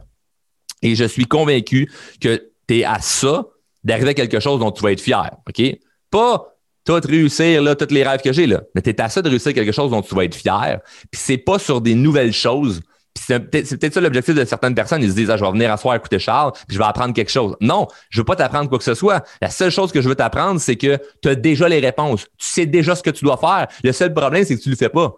Et 0.81 0.95
je 0.95 1.05
suis 1.05 1.25
convaincu 1.25 1.91
que 2.21 2.51
tu 2.67 2.79
es 2.79 2.83
à 2.85 2.99
ça 2.99 3.45
d'arriver 3.85 4.09
à 4.09 4.13
quelque 4.13 4.41
chose 4.41 4.59
dont 4.59 4.71
tu 4.71 4.83
vas 4.83 4.91
être 4.91 4.99
fier. 4.99 5.31
OK? 5.47 5.63
Pas 6.11 6.55
tout 6.83 6.99
réussir 7.03 7.61
là, 7.63 7.75
tous 7.75 7.93
les 7.93 8.03
rêves 8.03 8.21
que 8.21 8.33
j'ai, 8.33 8.45
là. 8.45 8.61
Mais 8.75 8.81
tu 8.81 8.89
es 8.89 9.01
à 9.01 9.09
ça 9.09 9.21
de 9.21 9.29
réussir 9.29 9.53
quelque 9.53 9.71
chose 9.71 9.91
dont 9.91 10.01
tu 10.01 10.13
vas 10.13 10.25
être 10.25 10.35
fier. 10.35 10.79
Puis 11.11 11.21
c'est 11.23 11.37
pas 11.37 11.57
sur 11.57 11.81
des 11.81 11.95
nouvelles 11.95 12.33
choses. 12.33 12.81
C'est 13.17 13.39
peut-être 13.39 13.93
ça 13.93 14.01
l'objectif 14.01 14.35
de 14.35 14.43
certaines 14.43 14.75
personnes. 14.75 15.01
Ils 15.01 15.09
se 15.09 15.15
disent, 15.15 15.31
ah, 15.31 15.37
je 15.37 15.43
vais 15.43 15.51
venir 15.51 15.71
asseoir 15.71 15.95
écouter 15.95 16.19
Charles, 16.19 16.51
puis 16.67 16.75
je 16.75 16.77
vais 16.77 16.85
apprendre 16.85 17.13
quelque 17.13 17.31
chose. 17.31 17.55
Non, 17.61 17.87
je 18.09 18.19
veux 18.19 18.25
pas 18.25 18.35
t'apprendre 18.35 18.69
quoi 18.69 18.77
que 18.77 18.83
ce 18.83 18.93
soit. 18.93 19.23
La 19.41 19.49
seule 19.49 19.71
chose 19.71 19.91
que 19.91 20.01
je 20.01 20.09
veux 20.09 20.15
t'apprendre, 20.15 20.59
c'est 20.59 20.75
que 20.75 20.99
tu 21.21 21.29
as 21.29 21.35
déjà 21.35 21.69
les 21.69 21.79
réponses. 21.79 22.25
Tu 22.37 22.47
sais 22.47 22.65
déjà 22.65 22.93
ce 22.93 23.01
que 23.01 23.09
tu 23.09 23.23
dois 23.23 23.37
faire. 23.37 23.67
Le 23.83 23.91
seul 23.93 24.13
problème, 24.13 24.43
c'est 24.43 24.57
que 24.57 24.61
tu 24.61 24.69
le 24.69 24.75
fais 24.75 24.89
pas. 24.89 25.15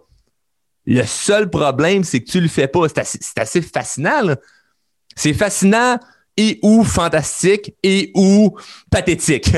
Le 0.85 1.03
seul 1.05 1.49
problème, 1.49 2.03
c'est 2.03 2.21
que 2.21 2.29
tu 2.29 2.39
le 2.39 2.47
fais 2.47 2.67
pas. 2.67 2.87
C'est 2.87 2.99
assez, 2.99 3.19
assez 3.35 3.61
fascinant. 3.61 4.35
C'est 5.15 5.33
fascinant 5.33 5.97
et 6.37 6.59
ou 6.61 6.83
fantastique 6.83 7.73
et 7.83 8.11
ou 8.15 8.55
pathétique. 8.89 9.51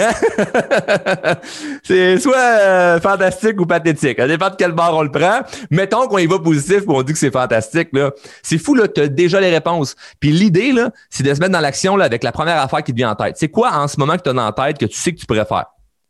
C'est 1.83 2.17
soit 2.19 2.37
euh, 2.37 2.99
fantastique 3.01 3.59
ou 3.59 3.65
pathétique. 3.65 4.17
Ça 4.17 4.27
dépend 4.27 4.49
de 4.49 4.55
quel 4.55 4.71
bord 4.71 4.95
on 4.95 5.03
le 5.03 5.11
prend. 5.11 5.41
Mettons 5.69 6.07
qu'on 6.07 6.17
y 6.17 6.25
va 6.25 6.39
positif 6.39 6.83
et 6.83 6.85
on 6.87 7.03
dit 7.03 7.13
que 7.13 7.19
c'est 7.19 7.31
fantastique. 7.31 7.89
Là. 7.93 8.11
C'est 8.41 8.57
fou, 8.57 8.75
là, 8.75 8.87
tu 8.87 9.09
déjà 9.09 9.39
les 9.39 9.49
réponses. 9.49 9.95
Puis 10.19 10.31
l'idée, 10.31 10.71
là, 10.71 10.91
c'est 11.09 11.23
de 11.23 11.33
se 11.33 11.39
mettre 11.39 11.51
dans 11.51 11.59
l'action 11.59 11.95
là, 11.95 12.05
avec 12.05 12.23
la 12.23 12.31
première 12.31 12.61
affaire 12.61 12.83
qui 12.83 12.91
te 12.91 12.97
vient 12.97 13.11
en 13.11 13.15
tête. 13.15 13.35
C'est 13.37 13.49
quoi 13.49 13.73
en 13.73 13.87
ce 13.87 13.99
moment 13.99 14.15
que 14.15 14.23
tu 14.23 14.29
as 14.29 14.41
en 14.41 14.51
tête 14.51 14.77
que 14.77 14.85
tu 14.85 14.97
sais 14.97 15.13
que 15.13 15.19
tu 15.19 15.25
pourrais 15.25 15.45
faire? 15.45 15.65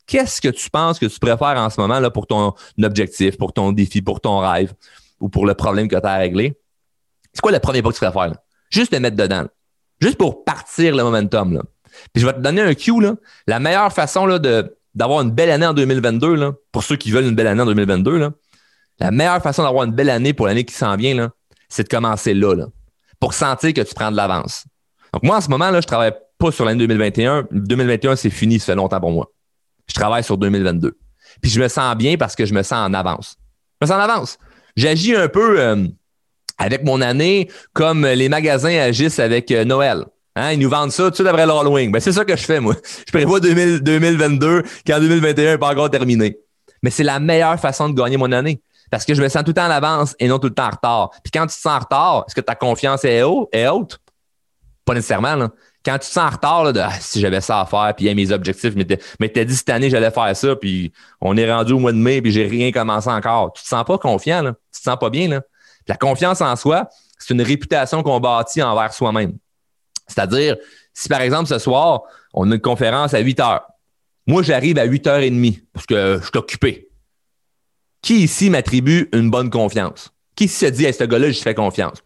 Qu'est-ce 0.06 0.42
que 0.42 0.50
tu 0.50 0.70
penses 0.70 1.00
que 1.00 1.06
tu 1.06 1.20
préfères 1.20 1.58
en 1.58 1.70
ce 1.70 1.80
moment 1.80 2.00
là, 2.00 2.10
pour 2.10 2.28
ton 2.28 2.54
objectif, 2.82 3.38
pour 3.38 3.54
ton 3.54 3.72
défi, 3.72 4.02
pour 4.02 4.22
ton 4.22 4.40
rêve 4.40 4.74
ou 5.20 5.30
pour 5.30 5.46
le 5.46 5.54
problème 5.54 5.88
que 5.88 5.96
tu 5.96 6.06
as 6.06 6.12
à 6.12 6.18
régler? 6.18 6.56
c'est 7.34 7.42
quoi 7.42 7.52
le 7.52 7.60
premier 7.60 7.82
pas 7.82 7.90
que 7.92 7.98
tu 7.98 8.04
vas 8.04 8.12
faire? 8.12 8.34
Juste 8.70 8.92
te 8.92 8.98
mettre 8.98 9.16
dedans. 9.16 9.46
Juste 10.02 10.18
pour 10.18 10.44
partir 10.44 10.96
le 10.96 11.04
momentum. 11.04 11.54
Là. 11.54 11.62
Puis 12.14 12.22
je 12.22 12.26
vais 12.26 12.34
te 12.34 12.40
donner 12.40 12.62
un 12.62 12.74
cue. 12.74 13.00
Là. 13.02 13.16
La 13.48 13.60
meilleure 13.60 13.92
façon 13.92 14.26
là, 14.26 14.40
d'avoir 14.96 15.22
une 15.22 15.32
belle 15.32 15.52
année 15.52 15.66
en 15.66 15.74
2022, 15.74 16.36
là, 16.36 16.54
pour 16.72 16.84
ceux 16.84 16.96
qui 16.96 17.12
veulent 17.12 17.26
une 17.26 17.36
belle 17.36 17.48
année 17.48 17.62
en 17.62 17.66
2022, 17.66 18.18
là, 18.18 18.32
la 19.00 19.12
meilleure 19.12 19.42
façon 19.42 19.64
d'avoir 19.64 19.86
une 19.86 19.94
belle 19.94 20.10
année 20.10 20.34
pour 20.34 20.48
l'année 20.48 20.66
qui 20.66 20.74
s'en 20.74 20.96
vient, 20.96 21.16
là, 21.16 21.30
c'est 21.70 21.84
de 21.84 21.90
commencer 21.90 22.34
là, 22.34 22.56
là, 22.56 22.68
pour 23.20 23.34
sentir 23.34 23.74
que 23.74 23.82
tu 23.82 23.94
prends 23.94 24.12
de 24.12 24.18
l'avance. 24.18 24.66
Donc 25.14 25.24
moi, 25.24 25.38
en 25.38 25.42
ce 25.42 25.50
moment, 25.50 25.72
là, 25.72 25.82
je 25.82 25.88
travaille 25.88 26.14
pas 26.38 26.52
sur 26.52 26.66
l'année 26.66 26.80
2021. 26.80 27.48
2021, 27.52 28.16
c'est 28.16 28.30
fini, 28.30 28.60
ça 28.60 28.68
fait 28.68 28.76
longtemps 28.76 29.00
pour 29.00 29.12
moi. 29.12 29.32
Je 29.88 29.94
travaille 29.94 30.24
sur 30.24 30.38
2022. 30.38 30.98
Puis 31.42 31.52
je 31.52 31.60
me 31.60 31.68
sens 31.68 31.96
bien 31.96 32.18
parce 32.18 32.36
que 32.36 32.46
je 32.46 32.54
me 32.54 32.64
sens 32.64 32.90
en 32.90 32.94
avance. 32.94 33.36
Je 33.82 33.86
me 33.86 33.92
sens 33.92 33.98
en 33.98 34.04
avance. 34.04 34.38
J'agis 34.76 35.16
un 35.16 35.28
peu 35.28 35.60
euh, 35.60 35.88
avec 36.60 36.84
mon 36.84 37.02
année 37.02 37.50
comme 37.74 38.06
les 38.06 38.30
magasins 38.30 38.78
agissent 38.78 39.20
avec 39.20 39.50
euh, 39.52 39.66
Noël. 39.66 40.06
Hein, 40.36 40.52
ils 40.52 40.60
nous 40.60 40.70
vendent 40.70 40.92
ça 40.92 41.04
tout 41.06 41.10
de 41.10 41.16
suite 41.16 41.28
après 41.28 41.46
l'Halloween. 41.46 41.92
Ben, 41.92 42.00
c'est 42.00 42.12
ça 42.12 42.24
que 42.24 42.36
je 42.36 42.44
fais, 42.44 42.60
moi. 42.60 42.76
Je 43.08 43.12
prévois 43.12 43.40
2022 43.40 44.64
quand 44.86 45.00
2021 45.00 45.52
n'est 45.52 45.58
pas 45.58 45.72
encore 45.72 45.90
terminé. 45.90 46.38
Mais 46.84 46.92
c'est 46.92 47.04
la 47.04 47.20
meilleure 47.20 47.60
façon 47.60 47.90
de 47.90 48.00
gagner 48.00 48.18
mon 48.18 48.32
année. 48.32 48.62
Parce 48.92 49.06
que 49.06 49.14
je 49.14 49.22
me 49.22 49.30
sens 49.30 49.44
tout 49.44 49.50
le 49.50 49.54
temps 49.54 49.68
en 49.68 49.72
avance 49.72 50.16
et 50.20 50.28
non 50.28 50.40
tout 50.40 50.48
le 50.48 50.54
temps 50.54 50.68
en 50.68 50.72
retard. 50.72 51.10
Puis 51.24 51.32
quand 51.32 51.42
tu 51.42 51.56
te 51.56 51.62
sens 51.62 51.74
en 51.74 51.80
retard, 51.80 52.26
est-ce 52.28 52.36
que 52.36 52.42
ta 52.42 52.56
confiance 52.56 53.06
est, 53.06 53.22
haute? 53.22 54.00
Pas 54.86 54.94
nécessairement. 54.94 55.36
Là. 55.36 55.50
Quand 55.86 55.94
tu 55.94 56.00
te 56.00 56.06
sens 56.06 56.24
en 56.24 56.30
retard, 56.30 56.64
là, 56.64 56.72
de, 56.72 56.80
ah, 56.80 56.92
si 57.00 57.20
j'avais 57.20 57.42
ça 57.42 57.62
à 57.62 57.66
faire, 57.66 57.94
puis 57.96 58.14
mes 58.16 58.32
objectifs, 58.32 58.74
mais 59.20 59.30
t'as 59.30 59.44
dit 59.44 59.56
cette 59.56 59.70
année 59.70 59.90
j'allais 59.90 60.10
faire 60.12 60.36
ça, 60.36 60.56
puis 60.56 60.92
on 61.22 61.38
est 61.38 61.52
rendu 61.52 61.74
au 61.74 61.80
mois 61.80 61.92
de 61.92 61.98
mai, 61.98 62.22
puis 62.22 62.32
j'ai 62.32 62.48
rien 62.48 62.72
commencé 62.72 63.10
encore. 63.10 63.54
Tu 63.54 63.64
te 63.64 63.68
sens 63.68 63.84
pas 63.86 63.98
confiant, 63.98 64.42
là. 64.42 64.54
tu 64.74 64.80
te 64.80 64.84
sens 64.84 64.98
pas 65.00 65.10
bien. 65.10 65.28
Là. 65.28 65.42
La 65.90 65.98
confiance 65.98 66.40
en 66.40 66.56
soi, 66.56 66.88
c'est 67.18 67.34
une 67.34 67.42
réputation 67.42 68.04
qu'on 68.04 68.20
bâtit 68.20 68.62
envers 68.62 68.94
soi-même. 68.94 69.38
C'est-à-dire, 70.08 70.56
si 70.94 71.10
par 71.10 71.22
exemple 71.22 71.50
ce 71.50 71.58
soir, 71.58 72.04
on 72.34 72.50
a 72.52 72.56
une 72.56 72.62
conférence 72.62 73.14
à 73.14 73.20
8 73.20 73.40
heures, 73.40 73.68
moi 74.28 74.44
j'arrive 74.44 74.78
à 74.78 74.88
8h30 74.88 75.64
parce 75.74 75.86
que 75.88 76.20
je 76.22 76.28
suis 76.28 76.38
occupé. 76.38 76.90
Qui 78.02 78.22
ici 78.22 78.50
m'attribue 78.50 79.10
une 79.14 79.30
bonne 79.30 79.50
confiance? 79.50 80.12
Qui 80.36 80.48
se 80.48 80.68
dit 80.68 80.88
à 80.88 80.94
ce 80.94 81.04
gars-là, 81.04 81.32
je 81.32 81.42
fais 81.42 81.56
confiance? 81.56 81.98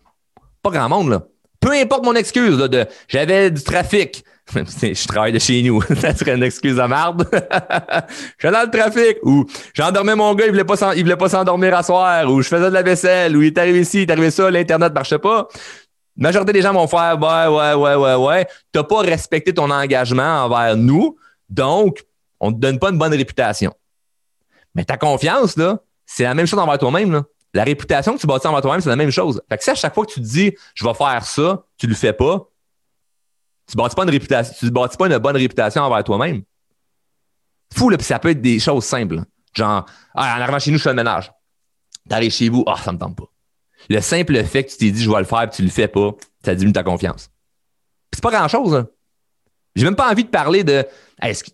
Pas 0.63 0.71
grand 0.71 0.89
monde, 0.89 1.09
là. 1.09 1.27
Peu 1.59 1.71
importe 1.71 2.03
mon 2.03 2.15
excuse, 2.15 2.57
de 2.57 2.87
j'avais 3.07 3.51
du 3.51 3.61
trafic. 3.61 4.23
je 4.55 5.07
travaille 5.07 5.31
de 5.31 5.39
chez 5.39 5.61
nous. 5.63 5.81
ça 5.99 6.15
serait 6.15 6.35
une 6.35 6.43
excuse 6.43 6.79
à 6.79 6.87
marde. 6.87 7.27
je 7.31 8.47
suis 8.47 8.51
dans 8.51 8.63
le 8.63 8.69
trafic. 8.69 9.17
Ou 9.23 9.45
j'endormais 9.73 10.15
mon 10.15 10.33
gars, 10.35 10.45
il 10.45 10.51
voulait 10.51 10.63
pas 10.63 10.75
voulait 10.75 11.15
pas 11.15 11.29
s'endormir 11.29 11.75
à 11.75 11.83
soir. 11.83 12.29
Ou 12.29 12.41
je 12.41 12.47
faisais 12.47 12.69
de 12.69 12.73
la 12.73 12.83
vaisselle. 12.83 13.35
Ou 13.37 13.41
il 13.41 13.47
est 13.47 13.57
arrivé 13.57 13.81
ici, 13.81 14.03
il 14.03 14.09
est 14.09 14.11
arrivé 14.11 14.31
ça, 14.31 14.49
l'Internet 14.51 14.93
marchait 14.93 15.19
pas. 15.19 15.47
La 16.17 16.29
majorité 16.29 16.53
des 16.53 16.61
gens 16.61 16.73
vont 16.73 16.87
faire 16.87 17.17
Ouais, 17.19 17.47
ouais, 17.47 17.73
ouais, 17.73 17.95
ouais, 17.95 18.15
ouais. 18.15 18.45
Tu 18.71 18.79
n'as 18.79 18.83
pas 18.83 18.99
respecté 18.99 19.53
ton 19.53 19.69
engagement 19.71 20.45
envers 20.45 20.77
nous, 20.77 21.17
donc 21.49 22.03
on 22.39 22.51
te 22.51 22.57
donne 22.57 22.79
pas 22.79 22.89
une 22.89 22.97
bonne 22.97 23.13
réputation. 23.13 23.73
Mais 24.75 24.83
ta 24.83 24.97
confiance, 24.97 25.55
là, 25.57 25.79
c'est 26.05 26.23
la 26.23 26.33
même 26.33 26.45
chose 26.45 26.59
envers 26.59 26.77
toi-même. 26.77 27.23
La 27.53 27.63
réputation 27.63 28.15
que 28.15 28.19
tu 28.19 28.27
bâtis 28.27 28.47
envers 28.47 28.61
toi-même, 28.61 28.81
c'est 28.81 28.89
la 28.89 28.95
même 28.95 29.11
chose. 29.11 29.41
Fait 29.47 29.57
que 29.57 29.63
si 29.63 29.69
à 29.69 29.75
chaque 29.75 29.93
fois 29.93 30.05
que 30.05 30.11
tu 30.11 30.21
te 30.21 30.25
dis 30.25 30.53
je 30.73 30.83
vais 30.83 30.93
faire 30.93 31.23
ça, 31.23 31.63
tu 31.77 31.87
le 31.87 31.95
fais 31.95 32.13
pas, 32.13 32.47
tu 33.67 33.77
bâtis 33.77 33.95
pas 33.95 34.03
une 34.03 34.71
bâtis 34.71 34.97
pas 34.97 35.07
une 35.07 35.17
bonne 35.17 35.37
réputation 35.37 35.81
envers 35.81 36.03
toi-même. 36.03 36.43
Fou, 37.73 37.89
là, 37.89 37.97
puis 37.97 38.05
ça 38.05 38.19
peut 38.19 38.29
être 38.29 38.41
des 38.41 38.59
choses 38.59 38.83
simples. 38.83 39.23
Genre, 39.55 39.85
ah, 40.15 40.37
en 40.37 40.41
arrivant 40.41 40.59
chez 40.59 40.71
nous, 40.71 40.77
je 40.77 40.83
fais 40.83 40.89
le 40.89 40.95
ménage. 40.95 41.31
T'arrives 42.09 42.31
chez 42.31 42.49
vous, 42.49 42.63
ah, 42.67 42.77
ça 42.77 42.91
me 42.91 42.97
tente 42.97 43.15
pas. 43.15 43.29
Le 43.89 44.01
simple 44.01 44.43
fait 44.43 44.63
que 44.63 44.71
tu 44.71 44.77
t'es 44.77 44.91
dit 44.91 45.03
je 45.03 45.09
vais 45.09 45.19
le 45.19 45.25
faire 45.25 45.43
et 45.43 45.49
tu 45.49 45.61
le 45.61 45.69
fais 45.69 45.87
pas, 45.87 46.11
ça 46.43 46.55
diminue 46.55 46.73
ta 46.73 46.83
confiance. 46.83 47.29
C'est 48.13 48.23
pas 48.23 48.31
grand-chose. 48.31 48.75
Hein. 48.75 48.87
J'ai 49.75 49.85
même 49.85 49.95
pas 49.95 50.11
envie 50.11 50.23
de 50.23 50.29
parler 50.29 50.63
de 50.63 50.85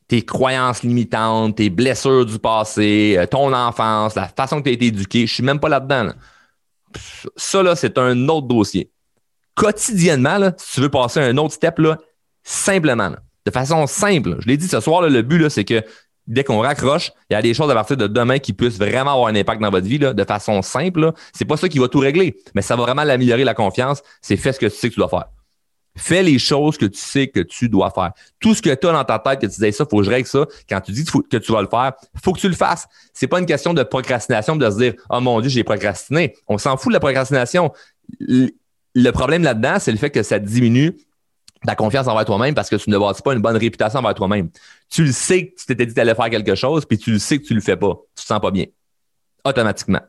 tes 0.08 0.24
croyances 0.24 0.84
limitantes, 0.84 1.56
tes 1.56 1.70
blessures 1.70 2.26
du 2.26 2.38
passé, 2.38 3.16
euh, 3.18 3.26
ton 3.26 3.54
enfance, 3.54 4.16
la 4.16 4.28
façon 4.28 4.58
que 4.58 4.64
tu 4.64 4.70
as 4.70 4.74
été 4.74 4.86
éduqué. 4.88 5.26
Je 5.26 5.34
suis 5.34 5.44
même 5.44 5.60
pas 5.60 5.70
là-dedans. 5.70 6.12
Ça, 7.36 7.64
là, 7.64 7.76
c'est 7.76 7.98
un 7.98 8.28
autre 8.28 8.48
dossier. 8.48 8.92
Quotidiennement, 9.60 10.38
là, 10.38 10.54
si 10.58 10.76
tu 10.76 10.80
veux 10.80 10.90
passer 10.90 11.20
un 11.20 11.36
autre 11.36 11.54
step, 11.54 11.80
là, 11.80 11.98
simplement, 12.46 13.12
de 13.46 13.52
façon 13.52 13.88
simple, 13.88 14.38
je 14.40 14.48
l'ai 14.48 14.56
dit 14.56 14.70
ce 14.70 14.80
soir, 14.80 15.02
le 15.02 15.22
but, 15.22 15.50
c'est 15.50 15.66
que 15.66 15.84
dès 16.28 16.46
qu'on 16.46 16.60
raccroche, 16.60 17.12
il 17.30 17.34
y 17.34 17.36
a 17.36 17.42
des 17.42 17.54
choses 17.54 17.70
à 17.70 17.74
partir 17.74 17.98
de 17.98 18.08
demain 18.08 18.40
qui 18.40 18.54
puissent 18.54 18.78
vraiment 18.78 19.12
avoir 19.12 19.28
un 19.28 19.36
impact 19.36 19.62
dans 19.62 19.70
votre 19.70 19.86
vie 19.86 20.00
de 20.00 20.24
façon 20.24 20.62
simple. 20.62 21.12
C'est 21.34 21.44
pas 21.44 21.58
ça 21.58 21.68
qui 21.68 21.78
va 21.78 21.90
tout 21.90 22.00
régler, 22.00 22.38
mais 22.56 22.62
ça 22.62 22.78
va 22.78 22.84
vraiment 22.84 23.02
améliorer 23.02 23.44
la 23.44 23.54
confiance. 23.54 24.02
C'est 24.22 24.38
fais 24.38 24.54
ce 24.54 24.60
que 24.62 24.68
tu 24.68 24.78
sais 24.78 24.88
que 24.88 24.94
tu 24.94 25.00
dois 25.02 25.10
faire. 25.10 25.26
Fais 25.98 26.24
les 26.24 26.40
choses 26.40 26.78
que 26.78 26.86
tu 26.86 26.98
sais 26.98 27.28
que 27.28 27.42
tu 27.42 27.68
dois 27.68 27.90
faire. 27.90 28.14
Tout 28.40 28.56
ce 28.56 28.62
que 28.62 28.74
tu 28.74 28.88
as 28.88 28.94
dans 28.94 29.04
ta 29.04 29.20
tête, 29.20 29.42
que 29.42 29.46
tu 29.48 29.56
disais 29.56 29.74
ça, 29.74 29.86
faut 29.92 29.98
que 29.98 30.06
je 30.06 30.10
règle 30.10 30.30
ça. 30.30 30.46
Quand 30.70 30.80
tu 30.80 30.94
dis 30.94 31.04
que 31.04 31.36
tu 31.36 31.52
vas 31.52 31.62
le 31.62 31.68
faire, 31.68 31.92
faut 32.24 32.32
que 32.32 32.40
tu 32.40 32.48
le 32.48 32.56
fasses. 32.56 32.88
C'est 33.14 33.28
pas 33.28 33.40
une 33.40 33.46
question 33.46 33.74
de 33.74 33.84
procrastination, 33.84 34.56
de 34.56 34.70
se 34.70 34.78
dire, 34.78 34.94
oh 35.10 35.20
mon 35.20 35.42
Dieu, 35.42 35.50
j'ai 35.50 35.66
procrastiné. 35.66 36.34
On 36.48 36.58
s'en 36.58 36.78
fout 36.78 36.92
de 36.92 36.94
la 36.94 37.02
procrastination. 37.02 37.74
Le 38.96 39.12
problème 39.12 39.44
là-dedans, 39.44 39.78
c'est 39.80 39.92
le 39.92 39.98
fait 39.98 40.10
que 40.10 40.24
ça 40.24 40.40
diminue 40.40 40.98
ta 41.66 41.76
confiance 41.76 42.08
envers 42.08 42.26
toi-même 42.26 42.56
parce 42.56 42.70
que 42.70 42.76
tu 42.76 42.90
ne 42.90 42.98
bâtis 42.98 43.22
pas 43.22 43.34
une 43.34 43.42
bonne 43.42 43.58
réputation 43.58 44.00
envers 44.00 44.16
toi-même. 44.16 44.50
Tu 44.90 45.04
le 45.04 45.12
sais 45.12 45.48
que 45.48 45.60
tu 45.60 45.66
t'étais 45.66 45.86
dit 45.86 45.94
que 45.94 46.02
faire 46.02 46.30
quelque 46.30 46.56
chose, 46.56 46.86
puis 46.86 46.98
tu 46.98 47.12
le 47.12 47.20
sais 47.20 47.40
que 47.40 47.46
tu 47.46 47.54
le 47.54 47.62
fais 47.62 47.78
pas. 47.78 47.96
Tu 48.16 48.24
te 48.24 48.28
sens 48.28 48.40
pas 48.40 48.52
bien. 48.52 48.66
Automatiquement. 49.44 50.02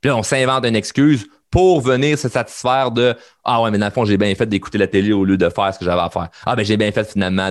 Puis 0.00 0.08
là, 0.08 0.16
on 0.16 0.22
s'invente 0.22 0.64
une 0.64 0.76
excuse 0.76 1.26
pour 1.50 1.80
venir 1.80 2.18
se 2.18 2.28
satisfaire 2.28 2.90
de 2.90 3.14
Ah 3.44 3.62
ouais, 3.62 3.70
mais 3.70 3.78
dans 3.78 3.86
le 3.86 3.92
fond, 3.92 4.04
j'ai 4.04 4.16
bien 4.16 4.34
fait 4.34 4.46
d'écouter 4.46 4.78
la 4.78 4.86
télé 4.86 5.12
au 5.12 5.24
lieu 5.24 5.36
de 5.36 5.48
faire 5.48 5.72
ce 5.72 5.78
que 5.78 5.84
j'avais 5.84 6.00
à 6.00 6.10
faire. 6.10 6.28
Ah 6.44 6.54
ben 6.54 6.64
j'ai 6.64 6.76
bien 6.76 6.92
fait 6.92 7.10
finalement 7.10 7.50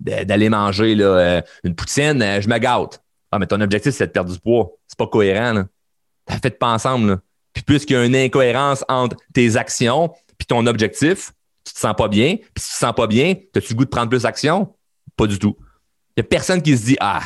d'aller 0.00 0.48
manger 0.48 0.96
euh, 1.00 1.40
une 1.64 1.74
poutine, 1.74 2.20
euh, 2.20 2.40
je 2.40 2.48
me 2.48 2.58
gâte. 2.58 3.02
Ah, 3.30 3.38
mais 3.38 3.46
ton 3.46 3.60
objectif, 3.60 3.94
c'est 3.94 4.06
de 4.06 4.12
perdre 4.12 4.32
du 4.32 4.40
poids. 4.40 4.70
C'est 4.86 4.98
pas 4.98 5.06
cohérent. 5.06 5.52
Là. 5.52 5.64
Faites 6.42 6.58
pas 6.58 6.68
ensemble. 6.68 7.20
Puis 7.58 7.64
puisqu'il 7.64 7.94
y 7.94 7.96
a 7.96 8.04
une 8.04 8.14
incohérence 8.14 8.84
entre 8.88 9.16
tes 9.34 9.56
actions 9.56 10.12
puis 10.38 10.46
ton 10.46 10.64
objectif, 10.66 11.32
tu 11.64 11.74
te 11.74 11.78
sens 11.80 11.94
pas 11.96 12.06
bien. 12.06 12.36
Puis 12.36 12.62
si 12.62 12.68
tu 12.68 12.74
te 12.74 12.78
sens 12.78 12.94
pas 12.94 13.08
bien, 13.08 13.34
as-tu 13.56 13.72
le 13.72 13.74
goût 13.74 13.84
de 13.84 13.90
prendre 13.90 14.08
plus 14.08 14.22
d'action? 14.22 14.76
Pas 15.16 15.26
du 15.26 15.40
tout. 15.40 15.56
Il 16.16 16.20
n'y 16.20 16.26
a 16.26 16.28
personne 16.28 16.62
qui 16.62 16.76
se 16.78 16.84
dit 16.84 16.96
Ah, 17.00 17.20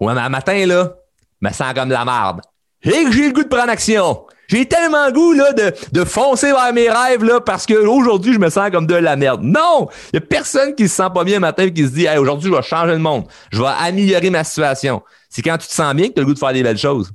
ouais, 0.00 0.12
mais 0.12 0.28
matin, 0.28 0.66
là, 0.66 0.92
me 1.40 1.50
sens 1.50 1.72
comme 1.72 1.88
de 1.88 1.94
la 1.94 2.04
merde. 2.04 2.40
Et 2.82 3.12
j'ai 3.12 3.28
le 3.28 3.32
goût 3.32 3.44
de 3.44 3.48
prendre 3.48 3.70
action. 3.70 4.26
J'ai 4.48 4.66
tellement 4.66 5.06
le 5.06 5.12
goût 5.12 5.32
là, 5.34 5.52
de, 5.52 5.72
de 5.92 6.04
foncer 6.04 6.50
vers 6.50 6.72
mes 6.72 6.90
rêves 6.90 7.22
là, 7.22 7.40
parce 7.40 7.64
qu'aujourd'hui, 7.64 8.32
je 8.32 8.40
me 8.40 8.50
sens 8.50 8.70
comme 8.70 8.88
de 8.88 8.94
la 8.94 9.14
merde. 9.14 9.42
Non! 9.44 9.88
Il 10.12 10.18
n'y 10.18 10.24
a 10.24 10.26
personne 10.26 10.74
qui 10.74 10.88
se 10.88 10.96
sent 10.96 11.10
pas 11.14 11.22
bien 11.22 11.34
le 11.34 11.42
matin 11.42 11.62
et 11.62 11.72
qui 11.72 11.84
se 11.84 11.92
dit 11.92 12.06
hey, 12.06 12.18
aujourd'hui, 12.18 12.50
je 12.50 12.56
vais 12.56 12.62
changer 12.62 12.92
le 12.92 12.98
monde. 12.98 13.28
Je 13.52 13.62
vais 13.62 13.68
améliorer 13.68 14.30
ma 14.30 14.42
situation. 14.42 15.00
C'est 15.28 15.42
quand 15.42 15.58
tu 15.58 15.68
te 15.68 15.72
sens 15.72 15.94
bien 15.94 16.08
que 16.08 16.14
tu 16.14 16.18
as 16.18 16.22
le 16.22 16.26
goût 16.26 16.34
de 16.34 16.38
faire 16.40 16.52
des 16.52 16.64
belles 16.64 16.76
choses. 16.76 17.12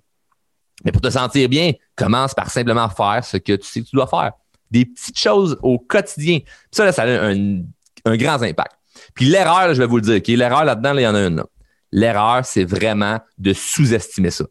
Mais 0.84 0.92
pour 0.92 1.01
te 1.01 1.10
sentir 1.10 1.50
bien, 1.50 1.74
commence 1.96 2.34
par 2.34 2.50
simplement 2.50 2.89
faire 2.89 3.24
ce 3.24 3.38
que 3.38 3.53
tu 3.53 3.68
sais 3.68 3.82
que 3.82 3.88
tu 3.88 3.96
dois 3.96 4.08
faire 4.08 4.34
des 4.74 4.86
petites 4.86 5.20
choses 5.20 5.58
au 5.62 5.77
quotidien. 5.77 6.39
ça, 6.72 6.84
là, 6.84 6.92
ça 6.92 7.03
a 7.03 7.27
un, 7.27 8.18
grand 8.18 8.42
impact. 8.42 8.74
Puis 9.13 9.25
l'erreur, 9.25 9.74
je 9.74 9.82
vais 9.82 9.88
vous 9.88 9.98
le 9.98 10.01
dire, 10.01 10.22
qui 10.22 10.36
l'erreur 10.36 10.65
là-dedans, 10.65 10.98
il 10.98 11.01
y 11.01 11.08
en 11.08 11.15
a 11.15 11.27
une. 11.27 11.44
L'erreur, 11.92 12.44
c'est 12.44 12.65
vraiment 12.65 13.20
de 13.38 13.53
sous-estimer 13.53 14.32
ça. 14.32 14.46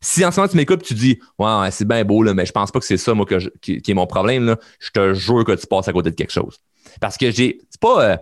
Si 0.00 0.24
en 0.24 0.32
ce 0.32 0.40
moment 0.40 0.48
tu 0.48 0.56
m'écoutes 0.56 0.82
tu 0.82 0.94
dis 0.94 1.20
Ouais, 1.38 1.70
c'est 1.70 1.86
bien 1.86 2.02
beau, 2.04 2.24
mais 2.34 2.44
je 2.44 2.50
pense 2.50 2.72
pas 2.72 2.80
que 2.80 2.86
c'est 2.86 2.96
ça, 2.96 3.12
qui, 3.60 3.80
est 3.86 3.94
mon 3.94 4.06
problème, 4.06 4.56
je 4.80 4.90
te 4.90 5.14
jure 5.14 5.44
que 5.44 5.52
tu 5.52 5.66
passes 5.66 5.86
à 5.86 5.92
côté 5.92 6.10
de 6.10 6.16
quelque 6.16 6.32
chose. 6.32 6.58
Parce 7.00 7.16
que 7.16 7.30
j'ai. 7.30 7.60
C'est 7.70 7.80
pas. 7.80 8.04
Euh, 8.04 8.16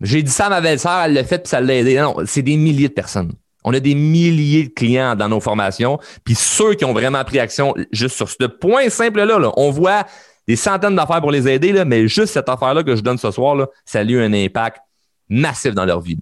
j'ai 0.00 0.22
dit 0.22 0.30
ça 0.30 0.46
à 0.46 0.50
ma 0.50 0.60
belle-sœur, 0.60 1.02
elle 1.02 1.12
l'a 1.12 1.24
fait 1.24 1.40
puis 1.40 1.48
ça 1.48 1.60
l'a 1.60 1.74
aidé. 1.74 1.98
Non, 1.98 2.16
c'est 2.24 2.42
des 2.42 2.56
milliers 2.56 2.88
de 2.88 2.94
personnes. 2.94 3.32
On 3.64 3.74
a 3.74 3.80
des 3.80 3.94
milliers 3.94 4.64
de 4.64 4.72
clients 4.72 5.16
dans 5.16 5.28
nos 5.28 5.40
formations. 5.40 5.98
Puis 6.24 6.34
ceux 6.34 6.74
qui 6.74 6.84
ont 6.84 6.92
vraiment 6.92 7.22
pris 7.24 7.38
action 7.38 7.74
juste 7.92 8.16
sur 8.16 8.28
ce 8.28 8.44
point 8.46 8.88
simple-là, 8.88 9.38
on 9.56 9.70
voit 9.70 10.04
des 10.46 10.56
centaines 10.56 10.96
d'affaires 10.96 11.20
pour 11.20 11.30
les 11.30 11.46
aider, 11.48 11.84
mais 11.84 12.08
juste 12.08 12.32
cette 12.32 12.48
affaire-là 12.48 12.82
que 12.82 12.96
je 12.96 13.02
donne 13.02 13.18
ce 13.18 13.30
soir, 13.30 13.54
là, 13.54 13.66
ça 13.84 14.00
a 14.00 14.02
eu 14.02 14.20
un 14.20 14.32
impact 14.32 14.78
massif 15.28 15.74
dans 15.74 15.84
leur 15.84 16.00
vie. 16.00 16.18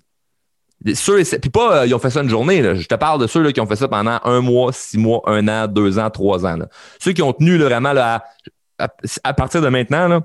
Ceux, 0.94 1.22
puis 1.40 1.50
pas, 1.50 1.78
euh, 1.78 1.86
ils 1.86 1.94
ont 1.94 1.98
fait 1.98 2.10
ça 2.10 2.22
une 2.22 2.28
journée. 2.28 2.62
Je 2.76 2.86
te 2.86 2.94
parle 2.94 3.20
de 3.20 3.26
ceux 3.26 3.42
là, 3.42 3.52
qui 3.52 3.60
ont 3.60 3.66
fait 3.66 3.76
ça 3.76 3.88
pendant 3.88 4.18
un 4.24 4.40
mois, 4.40 4.72
six 4.72 4.98
mois, 4.98 5.22
un 5.26 5.48
an, 5.48 5.66
deux 5.66 5.98
ans, 5.98 6.10
trois 6.10 6.44
ans. 6.44 6.58
Ceux 7.00 7.12
qui 7.12 7.22
ont 7.22 7.32
tenu 7.32 7.56
vraiment 7.58 7.94
à, 7.96 9.34
partir 9.34 9.62
de 9.62 9.68
maintenant, 9.68 10.20